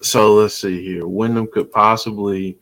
[0.00, 1.06] so let's see here.
[1.06, 2.58] Windham could possibly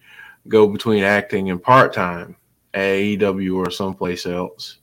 [0.49, 2.37] go between acting and part time
[2.73, 4.79] at AEW or someplace else.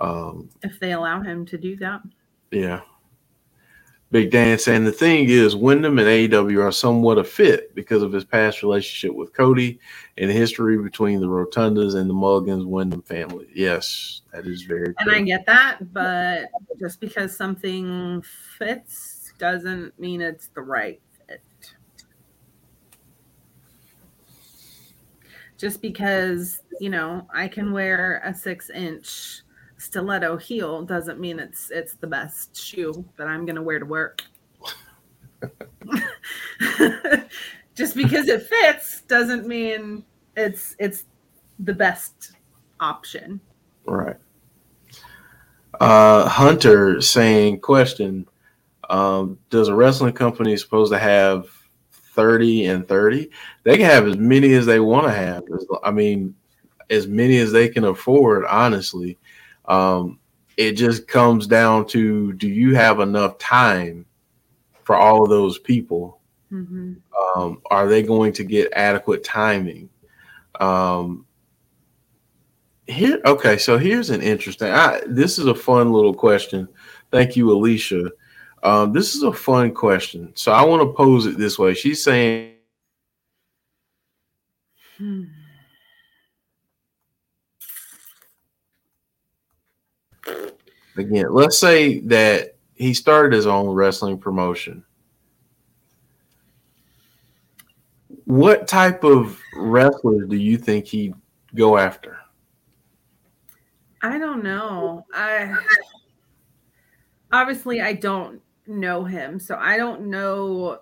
[0.00, 2.00] Um, if they allow him to do that.
[2.50, 2.80] yeah.
[4.10, 8.10] Big Dan saying the thing is, Windham and AEW are somewhat a fit because of
[8.10, 9.78] his past relationship with Cody
[10.16, 13.48] and history between the Rotundas and the Muggins Windham family.
[13.54, 16.48] Yes, that is very And I get that, but
[16.80, 18.22] just because something
[18.56, 21.42] fits doesn't mean it's the right fit.
[25.58, 29.37] Just because, you know, I can wear a six inch
[29.78, 34.22] stiletto heel doesn't mean it's it's the best shoe that I'm gonna wear to work.
[37.74, 40.04] just because it fits doesn't mean
[40.36, 41.04] it's it's
[41.60, 42.32] the best
[42.80, 43.40] option.
[43.86, 44.16] Right.
[45.80, 48.26] Uh, Hunter saying, question:
[48.90, 51.46] um, Does a wrestling company supposed to have
[51.92, 53.30] thirty and thirty?
[53.62, 55.44] They can have as many as they want to have.
[55.84, 56.34] I mean,
[56.90, 58.44] as many as they can afford.
[58.46, 59.16] Honestly,
[59.68, 60.18] um,
[60.56, 64.06] it just comes down to: Do you have enough time
[64.84, 66.20] for all of those people?
[66.50, 66.94] Mm-hmm.
[67.36, 69.90] um, are they going to get adequate timing?
[70.58, 71.26] Um,
[72.86, 74.68] here, okay, so here's an interesting.
[74.68, 76.66] I, this is a fun little question.
[77.12, 78.10] Thank you, Alicia.
[78.62, 80.32] Um, this is a fun question.
[80.34, 81.74] So I want to pose it this way.
[81.74, 82.54] She's saying,
[84.98, 85.24] Hmm.
[90.98, 94.84] Again, let's say that he started his own wrestling promotion.
[98.24, 101.14] What type of wrestler do you think he'd
[101.54, 102.18] go after?
[104.02, 105.06] I don't know.
[105.12, 105.56] I
[107.32, 110.78] obviously I don't know him, so I don't know.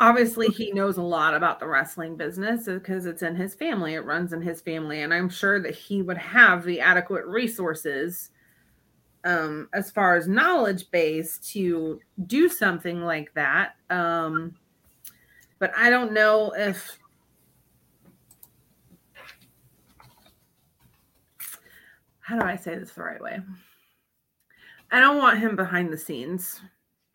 [0.00, 3.92] Obviously, he knows a lot about the wrestling business because it's in his family.
[3.92, 8.30] It runs in his family, and I'm sure that he would have the adequate resources,
[9.24, 13.76] um, as far as knowledge base, to do something like that.
[13.90, 14.56] Um,
[15.58, 16.98] but I don't know if
[22.20, 23.38] how do I say this the right way?
[24.90, 26.62] I don't want him behind the scenes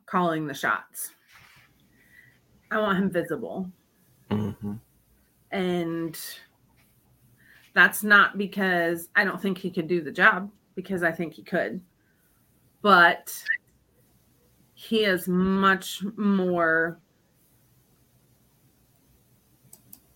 [0.05, 1.14] calling the shots.
[2.71, 3.71] I want him visible.
[4.29, 4.79] Mhm.
[5.51, 6.19] And
[7.73, 11.43] that's not because I don't think he could do the job, because I think he
[11.43, 11.81] could.
[12.81, 13.33] But
[14.73, 16.99] he is much more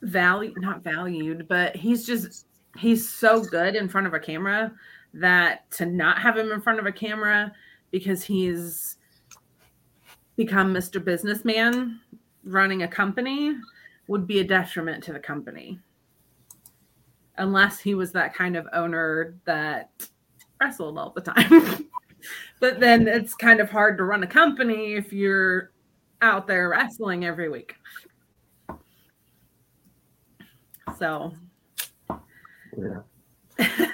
[0.02, 2.48] valued, not valued, but he's just
[2.78, 4.72] he's so good in front of a camera
[5.14, 7.52] that to not have him in front of a camera
[7.92, 8.98] because he's
[10.36, 11.04] become Mr.
[11.04, 12.00] Businessman
[12.44, 13.56] running a company
[14.08, 15.80] would be a detriment to the company.
[17.38, 19.92] Unless he was that kind of owner that
[20.62, 21.88] wrestled all the time.
[22.60, 25.72] but then it's kind of hard to run a company if you're
[26.22, 27.76] out there wrestling every week.
[30.98, 31.32] So
[32.78, 33.00] Yeah.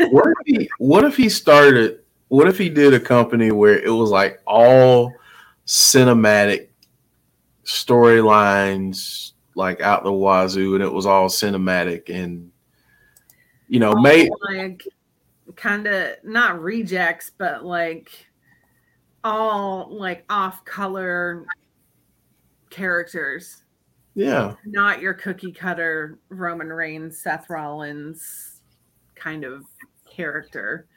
[0.10, 3.90] what if he what if he started what if he did a company where it
[3.90, 5.14] was like all
[5.68, 6.70] cinematic
[7.66, 12.52] storylines like out the wazoo and it was all cinematic and
[13.68, 14.84] you know made like
[15.56, 18.10] kind of not rejects, but like
[19.24, 21.46] all like off color
[22.70, 23.64] characters,
[24.14, 28.62] yeah not your cookie cutter Roman Reigns, Seth Rollins
[29.16, 29.66] kind of
[30.10, 30.88] character.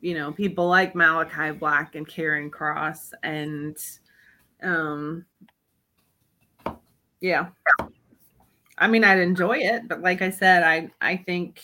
[0.00, 3.76] You know, people like Malakai Black and Karrion Kross and
[4.62, 5.24] um
[7.22, 7.46] yeah.
[8.76, 11.62] I mean, I'd enjoy it, but like I said, I I think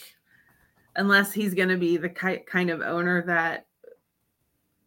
[0.96, 3.66] unless he's going to be the ki- kind of owner that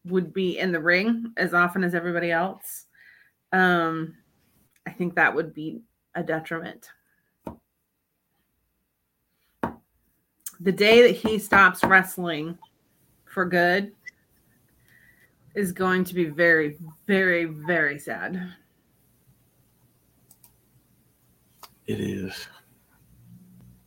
[0.05, 2.86] would be in the ring as often as everybody else,
[3.51, 4.15] um,
[4.88, 5.82] I think that would be
[6.15, 6.89] a detriment.
[10.61, 12.57] The day that he stops wrestling
[13.26, 13.91] for good
[15.53, 18.53] is going to be very, very, very sad.
[21.88, 22.48] It is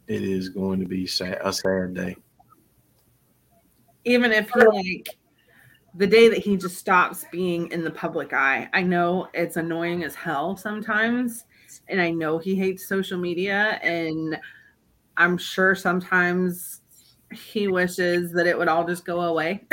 [0.06, 2.16] it is going to be sad, a sad day.
[4.04, 5.08] Even if he like
[5.94, 8.68] the day that he just stops being in the public eye.
[8.72, 11.44] I know it's annoying as hell sometimes,
[11.88, 14.38] and I know he hates social media, and
[15.16, 16.80] I'm sure sometimes
[17.32, 19.64] he wishes that it would all just go away.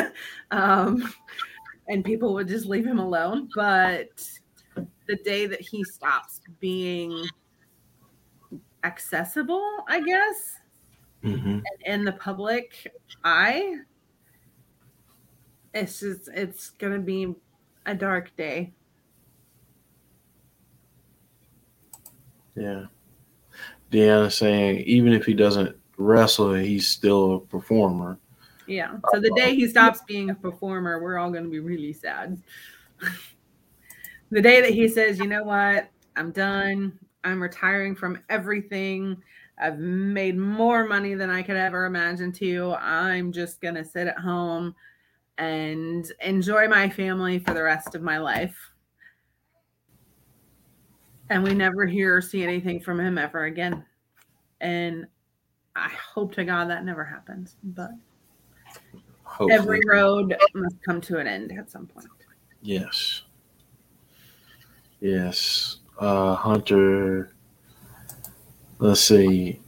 [0.50, 1.12] um,
[1.86, 3.48] and people would just leave him alone.
[3.54, 4.08] But
[5.06, 7.24] the day that he stops being
[8.88, 10.54] accessible, I guess,
[11.24, 11.58] Mm-hmm.
[11.84, 13.74] in the public eye,
[15.74, 17.34] it's just it's gonna be
[17.86, 18.72] a dark day.
[22.54, 22.84] Yeah.
[23.90, 28.18] Deanna saying even if he doesn't wrestle, he's still a performer.
[28.68, 28.96] Yeah.
[29.12, 32.40] So the day he stops being a performer, we're all gonna be really sad.
[34.30, 36.96] the day that he says, you know what, I'm done.
[37.24, 39.22] I'm retiring from everything.
[39.60, 42.74] I've made more money than I could ever imagine to.
[42.74, 44.74] I'm just gonna sit at home
[45.38, 48.56] and enjoy my family for the rest of my life.
[51.30, 53.84] And we never hear or see anything from him ever again.
[54.60, 55.06] And
[55.76, 57.56] I hope to God that never happens.
[57.62, 57.90] But
[59.24, 59.52] Hopefully.
[59.52, 62.08] every road must come to an end at some point.
[62.62, 63.22] Yes.
[65.00, 65.77] Yes.
[65.98, 67.32] Uh Hunter.
[68.78, 69.60] Let's see.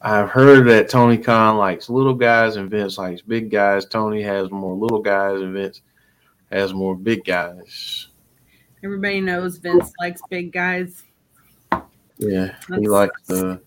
[0.00, 3.84] I've heard that Tony Khan likes little guys and Vince likes big guys.
[3.86, 5.82] Tony has more little guys and Vince
[6.50, 8.08] has more big guys.
[8.82, 11.04] Everybody knows Vince likes big guys.
[12.18, 12.56] Yeah.
[12.68, 13.60] He likes the,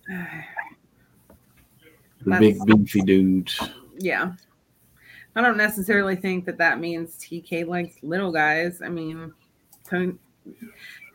[2.26, 3.62] the big beefy dudes.
[3.98, 4.34] yeah.
[5.38, 8.82] I don't necessarily think that that means TK likes little guys.
[8.82, 9.34] I mean,
[9.88, 10.18] Tony-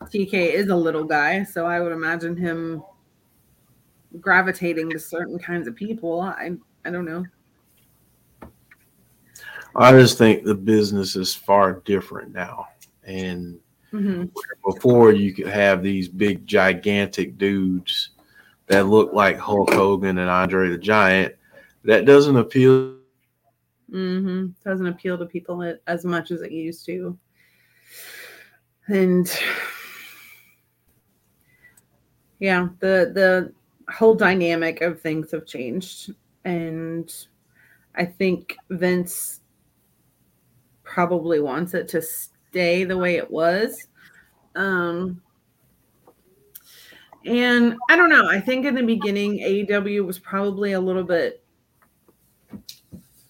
[0.05, 2.83] TK is a little guy, so I would imagine him
[4.21, 6.21] gravitating to certain kinds of people.
[6.21, 6.53] I
[6.85, 7.25] I don't know.
[9.77, 12.69] I just think the business is far different now.
[13.05, 13.59] And
[13.91, 14.25] hmm
[14.65, 18.11] before you could have these big gigantic dudes
[18.67, 21.35] that look like Hulk Hogan and Andre the Giant.
[21.85, 22.97] That doesn't appeal.
[23.91, 27.19] hmm Doesn't appeal to people as much as it used to.
[28.87, 29.31] And
[32.41, 33.53] yeah, the the
[33.93, 36.12] whole dynamic of things have changed.
[36.45, 37.12] And
[37.95, 39.41] I think Vince
[40.82, 43.86] probably wants it to stay the way it was.
[44.57, 45.22] Um
[47.26, 48.28] and I don't know.
[48.28, 51.45] I think in the beginning, AEW was probably a little bit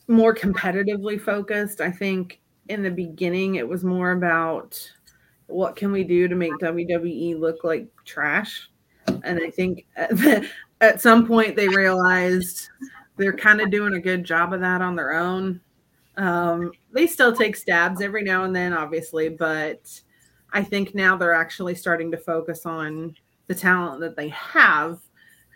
[0.08, 1.80] more competitively focused.
[1.80, 4.78] I think in the beginning it was more about
[5.46, 8.70] what can we do to make WWE look like trash.
[9.24, 10.44] And I think at,
[10.80, 12.68] at some point they realized
[13.16, 15.60] they're kind of doing a good job of that on their own.
[16.16, 20.00] Um, they still take stabs every now and then, obviously, but
[20.52, 23.14] I think now they're actually starting to focus on
[23.46, 25.00] the talent that they have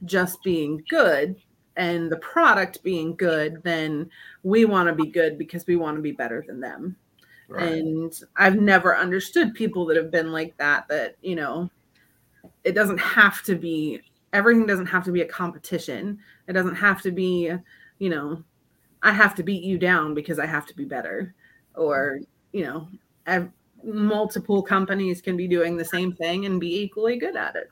[0.05, 1.36] just being good
[1.76, 4.09] and the product being good, then
[4.42, 6.96] we want to be good because we want to be better than them.
[7.59, 11.70] And I've never understood people that have been like that, that, you know,
[12.65, 14.01] it doesn't have to be,
[14.33, 16.19] everything doesn't have to be a competition.
[16.49, 17.53] It doesn't have to be,
[17.99, 18.43] you know,
[19.03, 21.35] I have to beat you down because I have to be better.
[21.75, 22.21] Or,
[22.53, 22.89] you know,
[23.27, 23.51] ev-
[23.83, 27.69] multiple companies can be doing the same thing and be equally good at it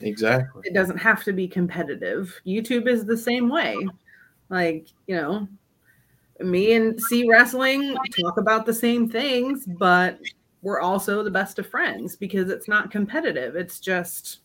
[0.00, 0.62] Exactly.
[0.64, 2.40] it doesn't have to be competitive.
[2.46, 3.76] YouTube is the same way.
[4.48, 5.48] Like, you know,
[6.40, 10.18] me and C Wrestling talk about the same things, but
[10.62, 13.56] we're also the best of friends because it's not competitive.
[13.56, 14.40] It's just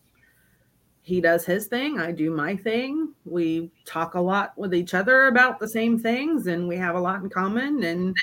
[1.02, 3.12] he does his thing, I do my thing.
[3.26, 7.00] We talk a lot with each other about the same things and we have a
[7.00, 8.16] lot in common and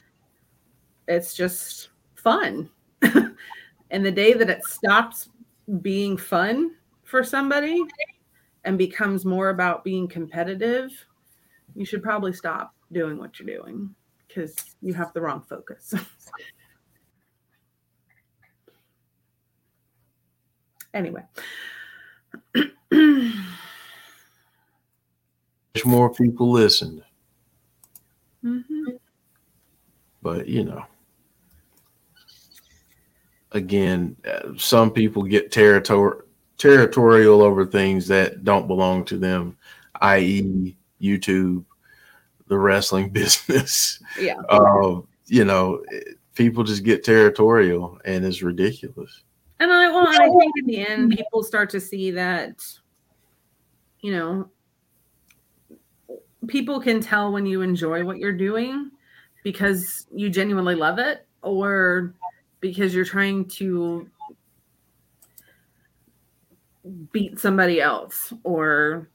[1.07, 2.69] it's just fun.
[3.01, 5.29] and the day that it stops
[5.81, 6.71] being fun
[7.03, 7.79] for somebody
[8.63, 10.91] and becomes more about being competitive,
[11.75, 13.93] you should probably stop doing what you're doing
[14.27, 15.93] because you have the wrong focus.
[20.93, 21.23] anyway.
[25.73, 27.01] Wish more people listened,
[28.43, 28.99] Mhm.
[30.21, 30.83] but you know,
[33.53, 36.23] again, uh, some people get territor-
[36.57, 39.57] territorial over things that don't belong to them,
[40.01, 41.63] i.e., YouTube,
[42.47, 43.99] the wrestling business.
[44.19, 44.35] Yeah.
[44.49, 45.83] Uh, you know,
[46.35, 49.23] people just get territorial, and it's ridiculous.
[49.61, 51.17] And I well, I think in the end, mm-hmm.
[51.17, 52.63] people start to see that
[54.01, 54.49] you know,
[56.47, 58.89] people can tell when you enjoy what you're doing
[59.43, 62.15] because you genuinely love it or
[62.59, 64.09] because you're trying to
[67.11, 69.07] beat somebody else or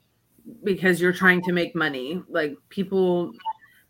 [0.63, 2.23] because you're trying to make money.
[2.29, 3.33] Like people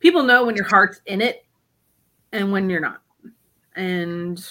[0.01, 1.45] people know when your heart's in it
[2.33, 3.03] and when you're not.
[3.75, 4.43] And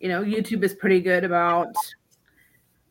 [0.00, 1.68] you know youtube is pretty good about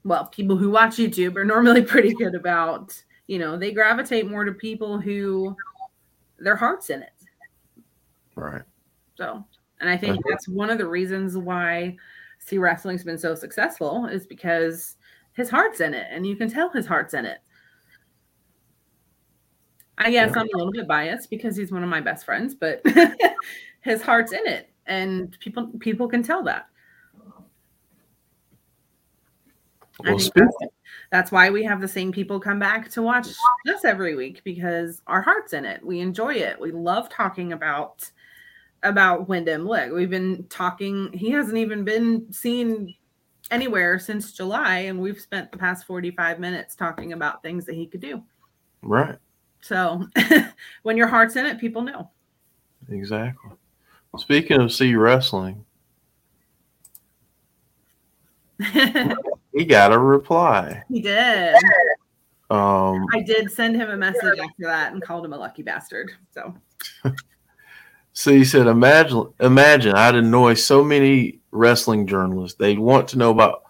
[0.04, 2.94] well people who watch youtube are normally pretty good about
[3.28, 5.56] you know they gravitate more to people who
[6.40, 7.12] their heart's in it
[8.36, 8.62] Right.
[9.18, 9.44] so
[9.82, 11.96] and i think that's one of the reasons why
[12.38, 14.96] see wrestling's been so successful is because
[15.34, 17.40] his heart's in it and you can tell his heart's in it
[19.98, 20.42] i guess Yeah.
[20.42, 22.82] i'm a little bit biased because he's one of my best friends but
[23.82, 26.68] his heart's in it and people people can tell that
[29.82, 30.52] I Well, that's,
[31.12, 33.28] that's why we have the same people come back to watch
[33.68, 35.86] us every week because our heart's in it.
[35.86, 36.60] We enjoy it.
[36.60, 38.10] We love talking about
[38.84, 39.66] about Windham.
[39.66, 41.12] Look, we've been talking.
[41.14, 42.96] He hasn't even been seen
[43.52, 47.76] anywhere since July, and we've spent the past forty five minutes talking about things that
[47.76, 48.24] he could do.
[48.82, 49.18] right.
[49.62, 50.08] So
[50.84, 52.10] when your heart's in it, people know.
[52.88, 53.52] Exactly.
[54.18, 55.66] Speaking of C wrestling,
[59.54, 60.84] he got a reply.
[60.90, 61.56] he did.
[62.52, 66.12] Um, I did send him a message after that and called him a lucky bastard.
[66.32, 66.56] So
[68.14, 72.58] so he said, "Imagine, imagine, I'd annoy so many wrestling journalists.
[72.58, 73.64] They'd want to know about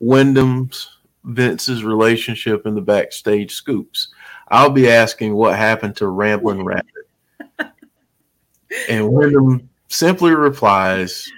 [0.00, 4.12] Windham's Vince's relationship in the backstage scoops.
[4.48, 7.72] I'll be asking what happened to Ramblin' Rabbit,
[8.88, 11.28] and Windham simply replies,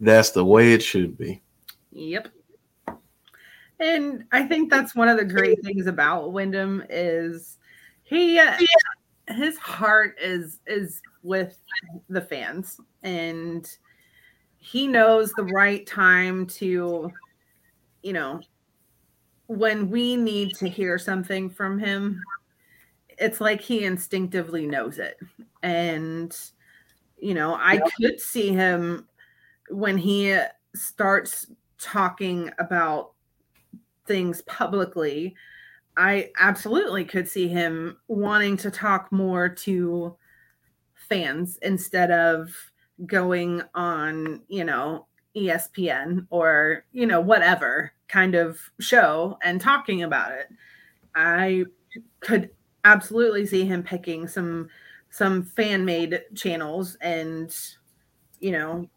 [0.00, 1.42] "That's the way it should be."
[1.92, 2.28] Yep.
[3.80, 7.58] And I think that's one of the great things about Windham is
[8.02, 8.40] he
[9.28, 11.60] his heart is is with
[12.08, 12.80] the fans.
[13.02, 13.68] And
[14.56, 17.12] he knows the right time to
[18.02, 18.40] you know
[19.46, 22.22] when we need to hear something from him
[23.20, 25.18] it's like he instinctively knows it.
[25.62, 26.36] And
[27.20, 29.08] you know i could see him
[29.70, 30.38] when he
[30.74, 31.46] starts
[31.78, 33.12] talking about
[34.08, 35.36] things publicly,
[35.96, 40.16] I absolutely could see him wanting to talk more to
[40.94, 42.50] fans instead of
[43.06, 45.06] going on, you know,
[45.36, 50.48] ESPN or, you know, whatever kind of show and talking about it.
[51.14, 51.64] I
[52.20, 52.50] could
[52.84, 54.68] absolutely see him picking some
[55.10, 57.54] some fan made channels and
[58.40, 58.88] you know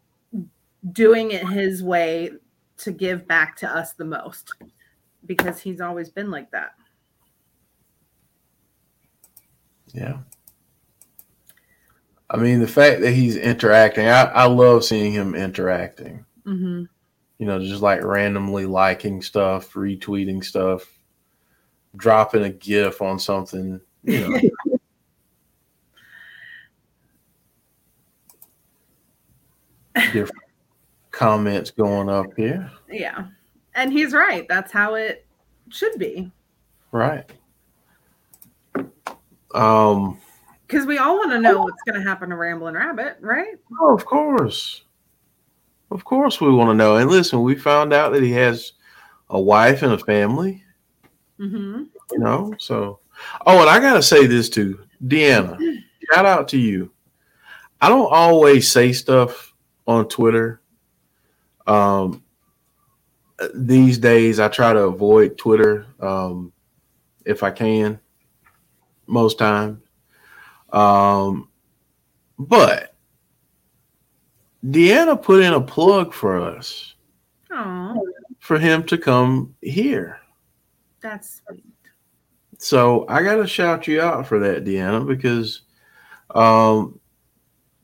[0.92, 2.30] doing it his way
[2.76, 4.54] to give back to us the most
[5.26, 6.72] because he's always been like that.
[9.92, 10.18] Yeah.
[12.30, 16.24] I mean, the fact that he's interacting, I, I love seeing him interacting.
[16.46, 16.84] Mm-hmm.
[17.38, 20.88] You know, just like randomly liking stuff, retweeting stuff,
[21.96, 23.80] dropping a GIF on something.
[24.04, 24.40] You know,
[30.12, 30.32] different
[31.10, 32.70] comments going up here.
[32.90, 33.26] Yeah.
[33.74, 34.46] And he's right.
[34.48, 35.26] That's how it
[35.68, 36.30] should be.
[36.90, 37.24] Right.
[39.54, 40.18] Um,
[40.66, 43.54] Because we all want to know what's going to happen to Ramblin' Rabbit, right?
[43.80, 44.84] oh, of course.
[45.90, 46.96] Of course, we want to know.
[46.96, 48.72] And listen, we found out that he has
[49.30, 50.62] a wife and a family.
[51.40, 51.84] Mm-hmm.
[52.12, 53.00] you know so
[53.46, 55.58] oh and i gotta say this too deanna
[56.12, 56.92] shout out to you
[57.80, 59.52] i don't always say stuff
[59.88, 60.60] on twitter
[61.66, 62.21] um
[63.54, 66.52] these days i try to avoid twitter um
[67.24, 67.98] if i can
[69.06, 69.78] most times
[70.72, 71.48] um
[72.38, 72.94] but
[74.66, 76.94] deanna put in a plug for us
[77.54, 78.02] Oh,
[78.38, 80.22] for him to come here
[81.02, 81.64] that's sweet.
[82.58, 85.62] So I got to shout you out for that, Deanna, because,
[86.32, 87.00] um,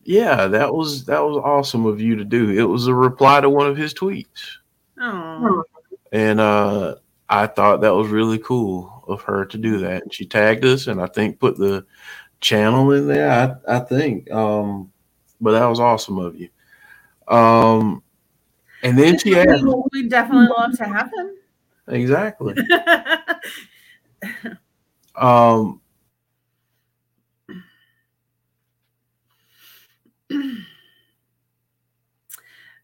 [0.04, 2.50] yeah, that was that was awesome of you to do.
[2.50, 4.57] It was a reply to one of his tweets,
[5.00, 5.64] Oh,
[6.12, 6.96] and uh,
[7.28, 10.02] I thought that was really cool of her to do that.
[10.02, 11.84] And she tagged us, and I think put the
[12.40, 13.30] channel in there.
[13.30, 14.92] I I think, um,
[15.40, 16.48] but that was awesome of you.
[17.28, 18.02] Um,
[18.82, 21.34] and then she asked, we definitely love to have him.
[21.88, 22.54] exactly.
[25.18, 25.80] Um,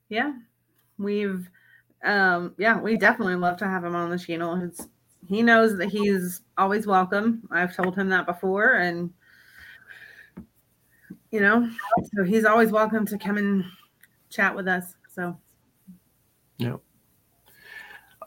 [0.09, 0.33] yeah,
[0.99, 1.49] we've,
[2.05, 4.61] um, yeah, we definitely love to have him on the channel.
[4.63, 4.89] It's
[5.27, 7.49] he knows that he's always welcome.
[7.51, 9.11] I've told him that before, and
[11.31, 11.69] you know,
[12.15, 13.65] so he's always welcome to come and
[14.29, 14.95] chat with us.
[15.11, 15.39] So
[16.59, 16.81] yep.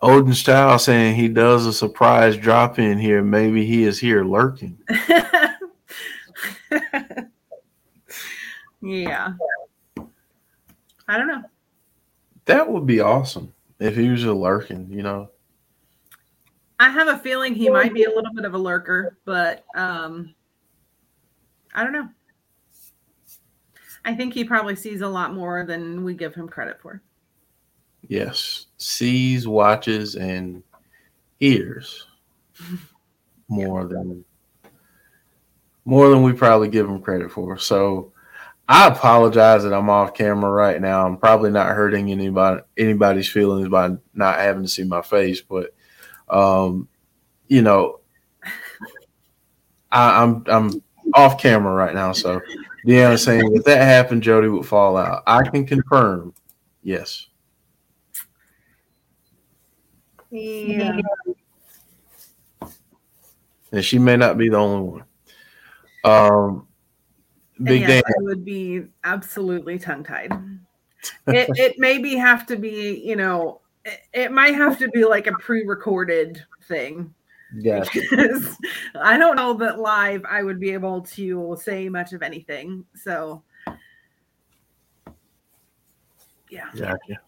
[0.01, 3.23] Odin Style saying he does a surprise drop in here.
[3.23, 4.79] Maybe he is here lurking.
[8.81, 9.33] yeah.
[11.07, 11.43] I don't know.
[12.45, 15.29] That would be awesome if he was a lurking, you know.
[16.79, 20.33] I have a feeling he might be a little bit of a lurker, but um
[21.73, 22.09] I don't know.
[24.05, 27.01] I think he probably sees a lot more than we give him credit for.
[28.07, 28.67] Yes.
[28.77, 30.63] Sees, watches, and
[31.39, 32.07] hears
[33.49, 34.23] more than
[35.85, 37.57] more than we probably give him credit for.
[37.57, 38.11] So
[38.69, 41.05] I apologize that I'm off camera right now.
[41.05, 45.73] I'm probably not hurting anybody anybody's feelings by not having to see my face, but
[46.27, 46.89] um,
[47.47, 48.01] you know,
[49.91, 52.11] I, I'm I'm off camera right now.
[52.11, 52.41] So
[52.85, 55.23] Deanna's saying if that happened, Jody would fall out.
[55.25, 56.33] I can confirm,
[56.83, 57.27] yes.
[60.29, 60.99] Yeah.
[63.71, 65.03] And she may not be the only one.
[66.03, 66.66] Um,
[67.63, 70.31] Big yes, Dan, I would be absolutely tongue tied.
[71.27, 75.27] It it maybe have to be, you know, it, it might have to be like
[75.27, 77.13] a pre-recorded thing.
[77.63, 77.99] gotcha.
[77.99, 78.57] because
[78.99, 82.85] I don't know that live I would be able to say much of anything.
[82.95, 83.43] So
[86.49, 86.69] yeah.
[86.75, 87.19] Gotcha.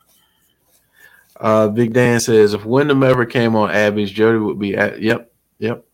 [1.39, 5.01] Uh, Big Dan says if Windham ever came on Abby's, Jody would be at.
[5.01, 5.85] Yep, yep.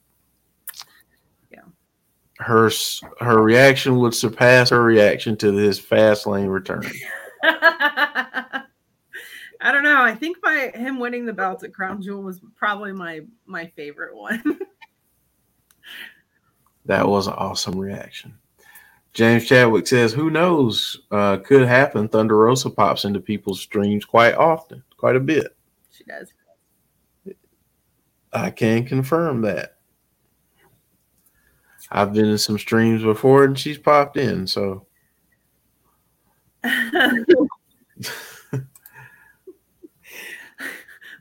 [2.46, 2.70] Her
[3.20, 6.84] her reaction would surpass her reaction to his fast lane return.
[7.44, 8.62] I
[9.72, 10.04] don't know.
[10.04, 14.16] I think my him winning the belt at Crown Jewel was probably my my favorite
[14.16, 14.60] one.
[16.88, 18.38] That was an awesome reaction.
[19.14, 21.02] James Chadwick says, "Who knows?
[21.10, 22.08] Uh, could happen.
[22.08, 25.58] Thunder Rosa pops into people's streams quite often, quite a bit.
[25.90, 26.32] she does.
[28.32, 29.75] I can confirm that.
[31.92, 34.48] I've been in some streams before, and she's popped in.
[34.48, 34.86] So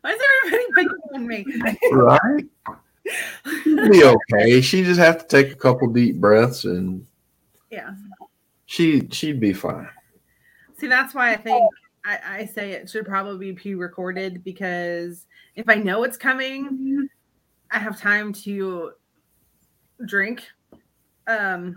[0.01, 1.45] Why is everybody picking on me?
[1.93, 2.45] right,
[3.65, 4.61] be okay.
[4.61, 7.07] She just have to take a couple deep breaths, and
[7.71, 7.95] yeah.
[8.67, 9.89] she she'd be fine.
[10.79, 11.63] See, that's why I think
[12.05, 17.09] I, I say it should probably be pre-recorded because if I know it's coming,
[17.71, 18.93] I have time to
[20.07, 20.45] drink.
[21.27, 21.75] Um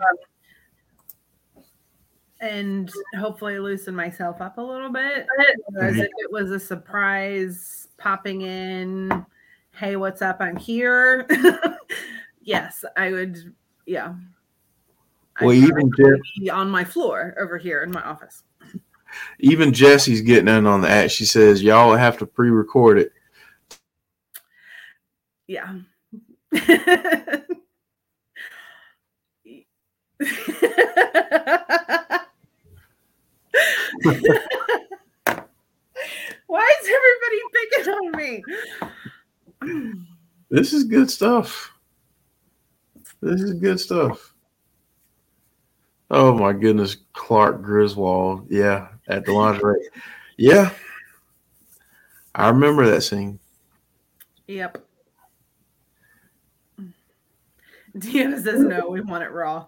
[2.39, 5.25] and hopefully loosen myself up a little bit.
[5.73, 5.97] Mhm.
[5.99, 9.25] if it was a surprise popping in,
[9.71, 10.37] hey, what's up?
[10.39, 11.25] I'm here.
[12.41, 13.55] yes, I would.
[13.85, 14.13] Yeah.
[15.37, 18.43] I'd Well, even probably Jeff, be on my floor over here in my office.
[19.39, 21.11] even Jesse's getting in on the act.
[21.11, 23.13] She says, "Y'all have to pre-record it."
[25.47, 25.75] Yeah.
[36.47, 38.43] Why is everybody picking on me?
[40.49, 41.71] This is good stuff.
[43.21, 44.33] This is good stuff.
[46.09, 48.47] Oh my goodness, Clark Griswold.
[48.49, 49.89] Yeah, at the lingerie.
[50.37, 50.71] Yeah.
[52.33, 53.39] I remember that scene.
[54.47, 54.83] Yep.
[57.97, 59.65] Deanna says no, we want it raw.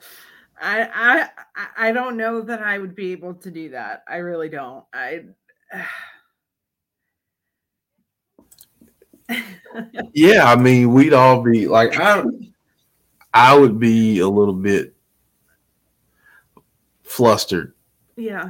[0.61, 1.29] I I
[1.77, 4.03] I- don't know that I would be able to do that.
[4.07, 4.83] I really don't.
[4.93, 5.23] I
[10.13, 12.23] Yeah, I mean, we'd all be like I
[13.33, 14.95] I would be a little bit
[17.03, 17.73] flustered.
[18.17, 18.49] yeah.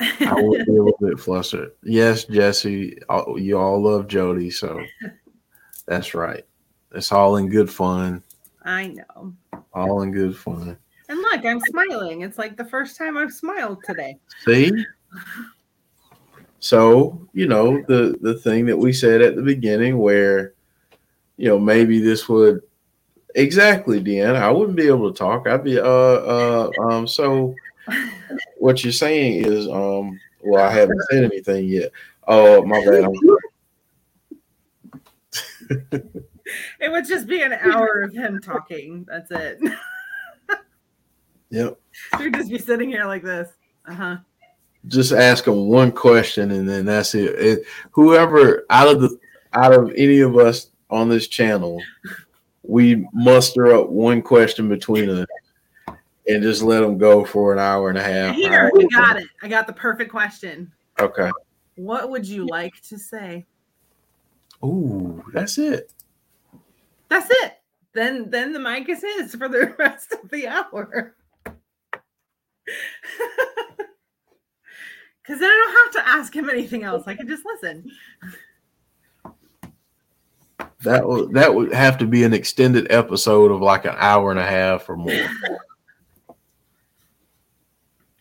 [0.00, 1.72] I would be a little bit flustered.
[1.82, 2.98] Yes, Jesse,
[3.36, 4.80] you all love Jody, so
[5.86, 6.44] that's right.
[6.94, 8.22] It's all in good fun.
[8.62, 9.34] I know.
[9.72, 10.76] All in good fun.
[11.08, 12.20] And look, I'm smiling.
[12.22, 14.18] It's like the first time I've smiled today.
[14.44, 14.70] See?
[16.60, 20.54] So, you know, the the thing that we said at the beginning where,
[21.36, 22.62] you know, maybe this would
[23.34, 25.46] exactly, Deanna, I wouldn't be able to talk.
[25.46, 27.54] I'd be uh uh um so
[28.58, 31.90] what you're saying is um well I haven't said anything yet.
[32.26, 33.08] Oh my bad.
[36.80, 39.04] It would just be an hour of him talking.
[39.08, 39.58] That's it.
[41.50, 41.78] yep.
[42.18, 43.50] We'd just be sitting here like this.
[43.86, 44.16] Uh huh.
[44.86, 47.38] just ask him one question and then that's it.
[47.38, 47.64] it.
[47.90, 49.18] Whoever out of the
[49.52, 51.82] out of any of us on this channel,
[52.62, 55.26] we muster up one question between us
[56.28, 58.36] and just let them go for an hour and a half.
[58.36, 59.28] Here, we got it.
[59.42, 60.70] I got the perfect question.
[61.00, 61.30] Okay.
[61.76, 63.46] What would you like to say?
[64.64, 65.92] Ooh, that's it.
[67.08, 67.54] That's it.
[67.94, 71.14] Then then the mic is his for the rest of the hour.
[75.26, 77.04] Cause then I don't have to ask him anything else.
[77.06, 77.90] I can just listen.
[80.82, 84.40] That would that would have to be an extended episode of like an hour and
[84.40, 85.12] a half or more.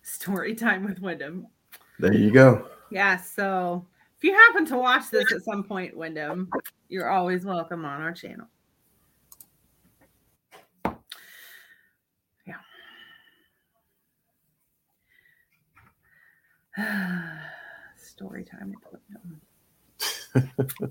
[0.01, 1.47] Story time with Windham.
[1.99, 2.67] There you go.
[2.89, 3.85] Yeah, so
[4.17, 6.49] if you happen to watch this at some point, Windham,
[6.89, 8.47] you're always welcome on our channel.
[12.47, 12.55] Yeah.
[17.97, 18.83] Story time with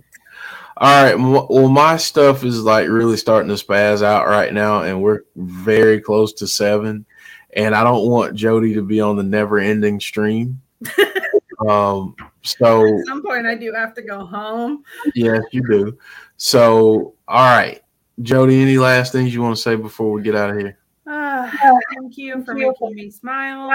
[0.78, 1.14] All right.
[1.14, 6.00] Well, my stuff is like really starting to spaz out right now, and we're very
[6.00, 7.06] close to seven.
[7.54, 10.60] And I don't want Jody to be on the never ending stream.
[11.66, 14.84] um, so At some point, I do have to go home.
[15.14, 15.96] yes, you do.
[16.36, 17.80] So, all right,
[18.20, 20.78] Jody, any last things you want to say before we get out of here?
[21.06, 23.70] Ah, thank you for making me smile.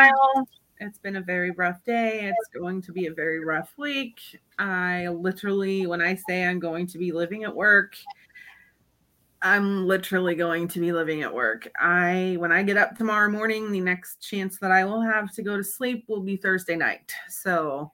[0.84, 2.22] It's been a very rough day.
[2.22, 4.20] It's going to be a very rough week.
[4.58, 7.96] I literally, when I say I'm going to be living at work,
[9.44, 11.70] I'm literally going to be living at work.
[11.80, 15.44] I, when I get up tomorrow morning, the next chance that I will have to
[15.44, 17.14] go to sleep will be Thursday night.
[17.30, 17.92] So,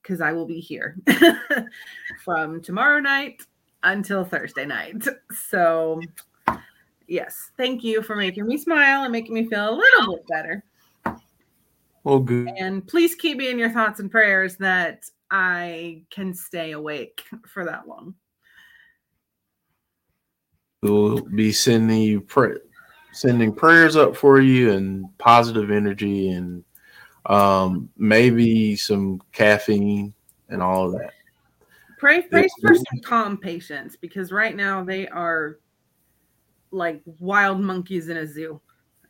[0.00, 0.96] because I will be here
[2.24, 3.42] from tomorrow night
[3.82, 5.04] until Thursday night.
[5.34, 6.00] So,
[7.08, 10.62] yes, thank you for making me smile and making me feel a little bit better.
[12.04, 12.48] Well, good.
[12.56, 17.64] And please keep me in your thoughts and prayers that I can stay awake for
[17.64, 18.14] that long.
[20.82, 22.56] We'll be sending you pray,
[23.12, 26.64] sending prayers up for you and positive energy and
[27.26, 30.14] um, maybe some caffeine
[30.48, 31.12] and all of that.
[31.98, 35.58] Pray, pray for some calm patients because right now they are
[36.70, 38.58] like wild monkeys in a zoo.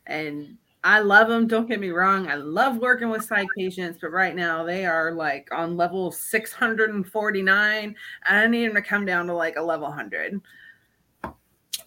[0.07, 1.47] And I love them.
[1.47, 2.27] Don't get me wrong.
[2.27, 7.95] I love working with psych patients, but right now they are like on level 649.
[8.25, 10.41] I need them to come down to like a level 100.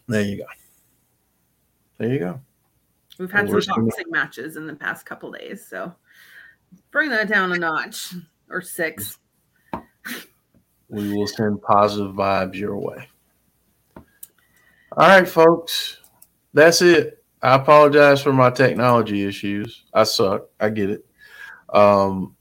[0.07, 0.45] There you go.
[1.99, 2.41] There you go.
[3.19, 5.95] We've had Well, some toxic matches in the past couple days, so
[6.91, 8.15] bring that down a notch
[8.51, 9.19] or six.
[10.89, 13.09] We will send positive vibes your way.
[13.97, 15.99] All right, folks.
[16.53, 17.24] That's it.
[17.45, 19.85] I apologize for my technology issues.
[19.93, 20.47] I suck.
[20.59, 21.05] I get it.
[21.69, 22.37] Um,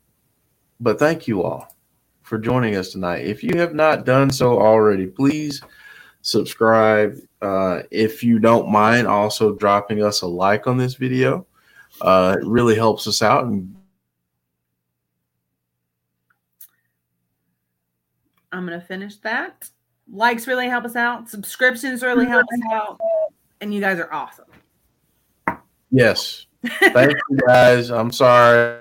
[0.79, 1.75] but thank you all
[2.21, 3.25] for joining us tonight.
[3.25, 5.61] If you have not done so already, please
[6.21, 7.17] subscribe.
[7.41, 11.45] Uh, if you don't mind, also dropping us a like on this video.
[11.99, 13.75] Uh, it really helps us out and
[18.53, 19.69] I'm gonna finish that.
[20.09, 21.29] Likes really help us out.
[21.29, 22.97] Subscriptions really help us out.
[23.59, 24.42] And you guys are awesome.
[25.93, 26.45] Yes.
[26.93, 27.89] Thank you guys.
[27.89, 28.79] I'm sorry.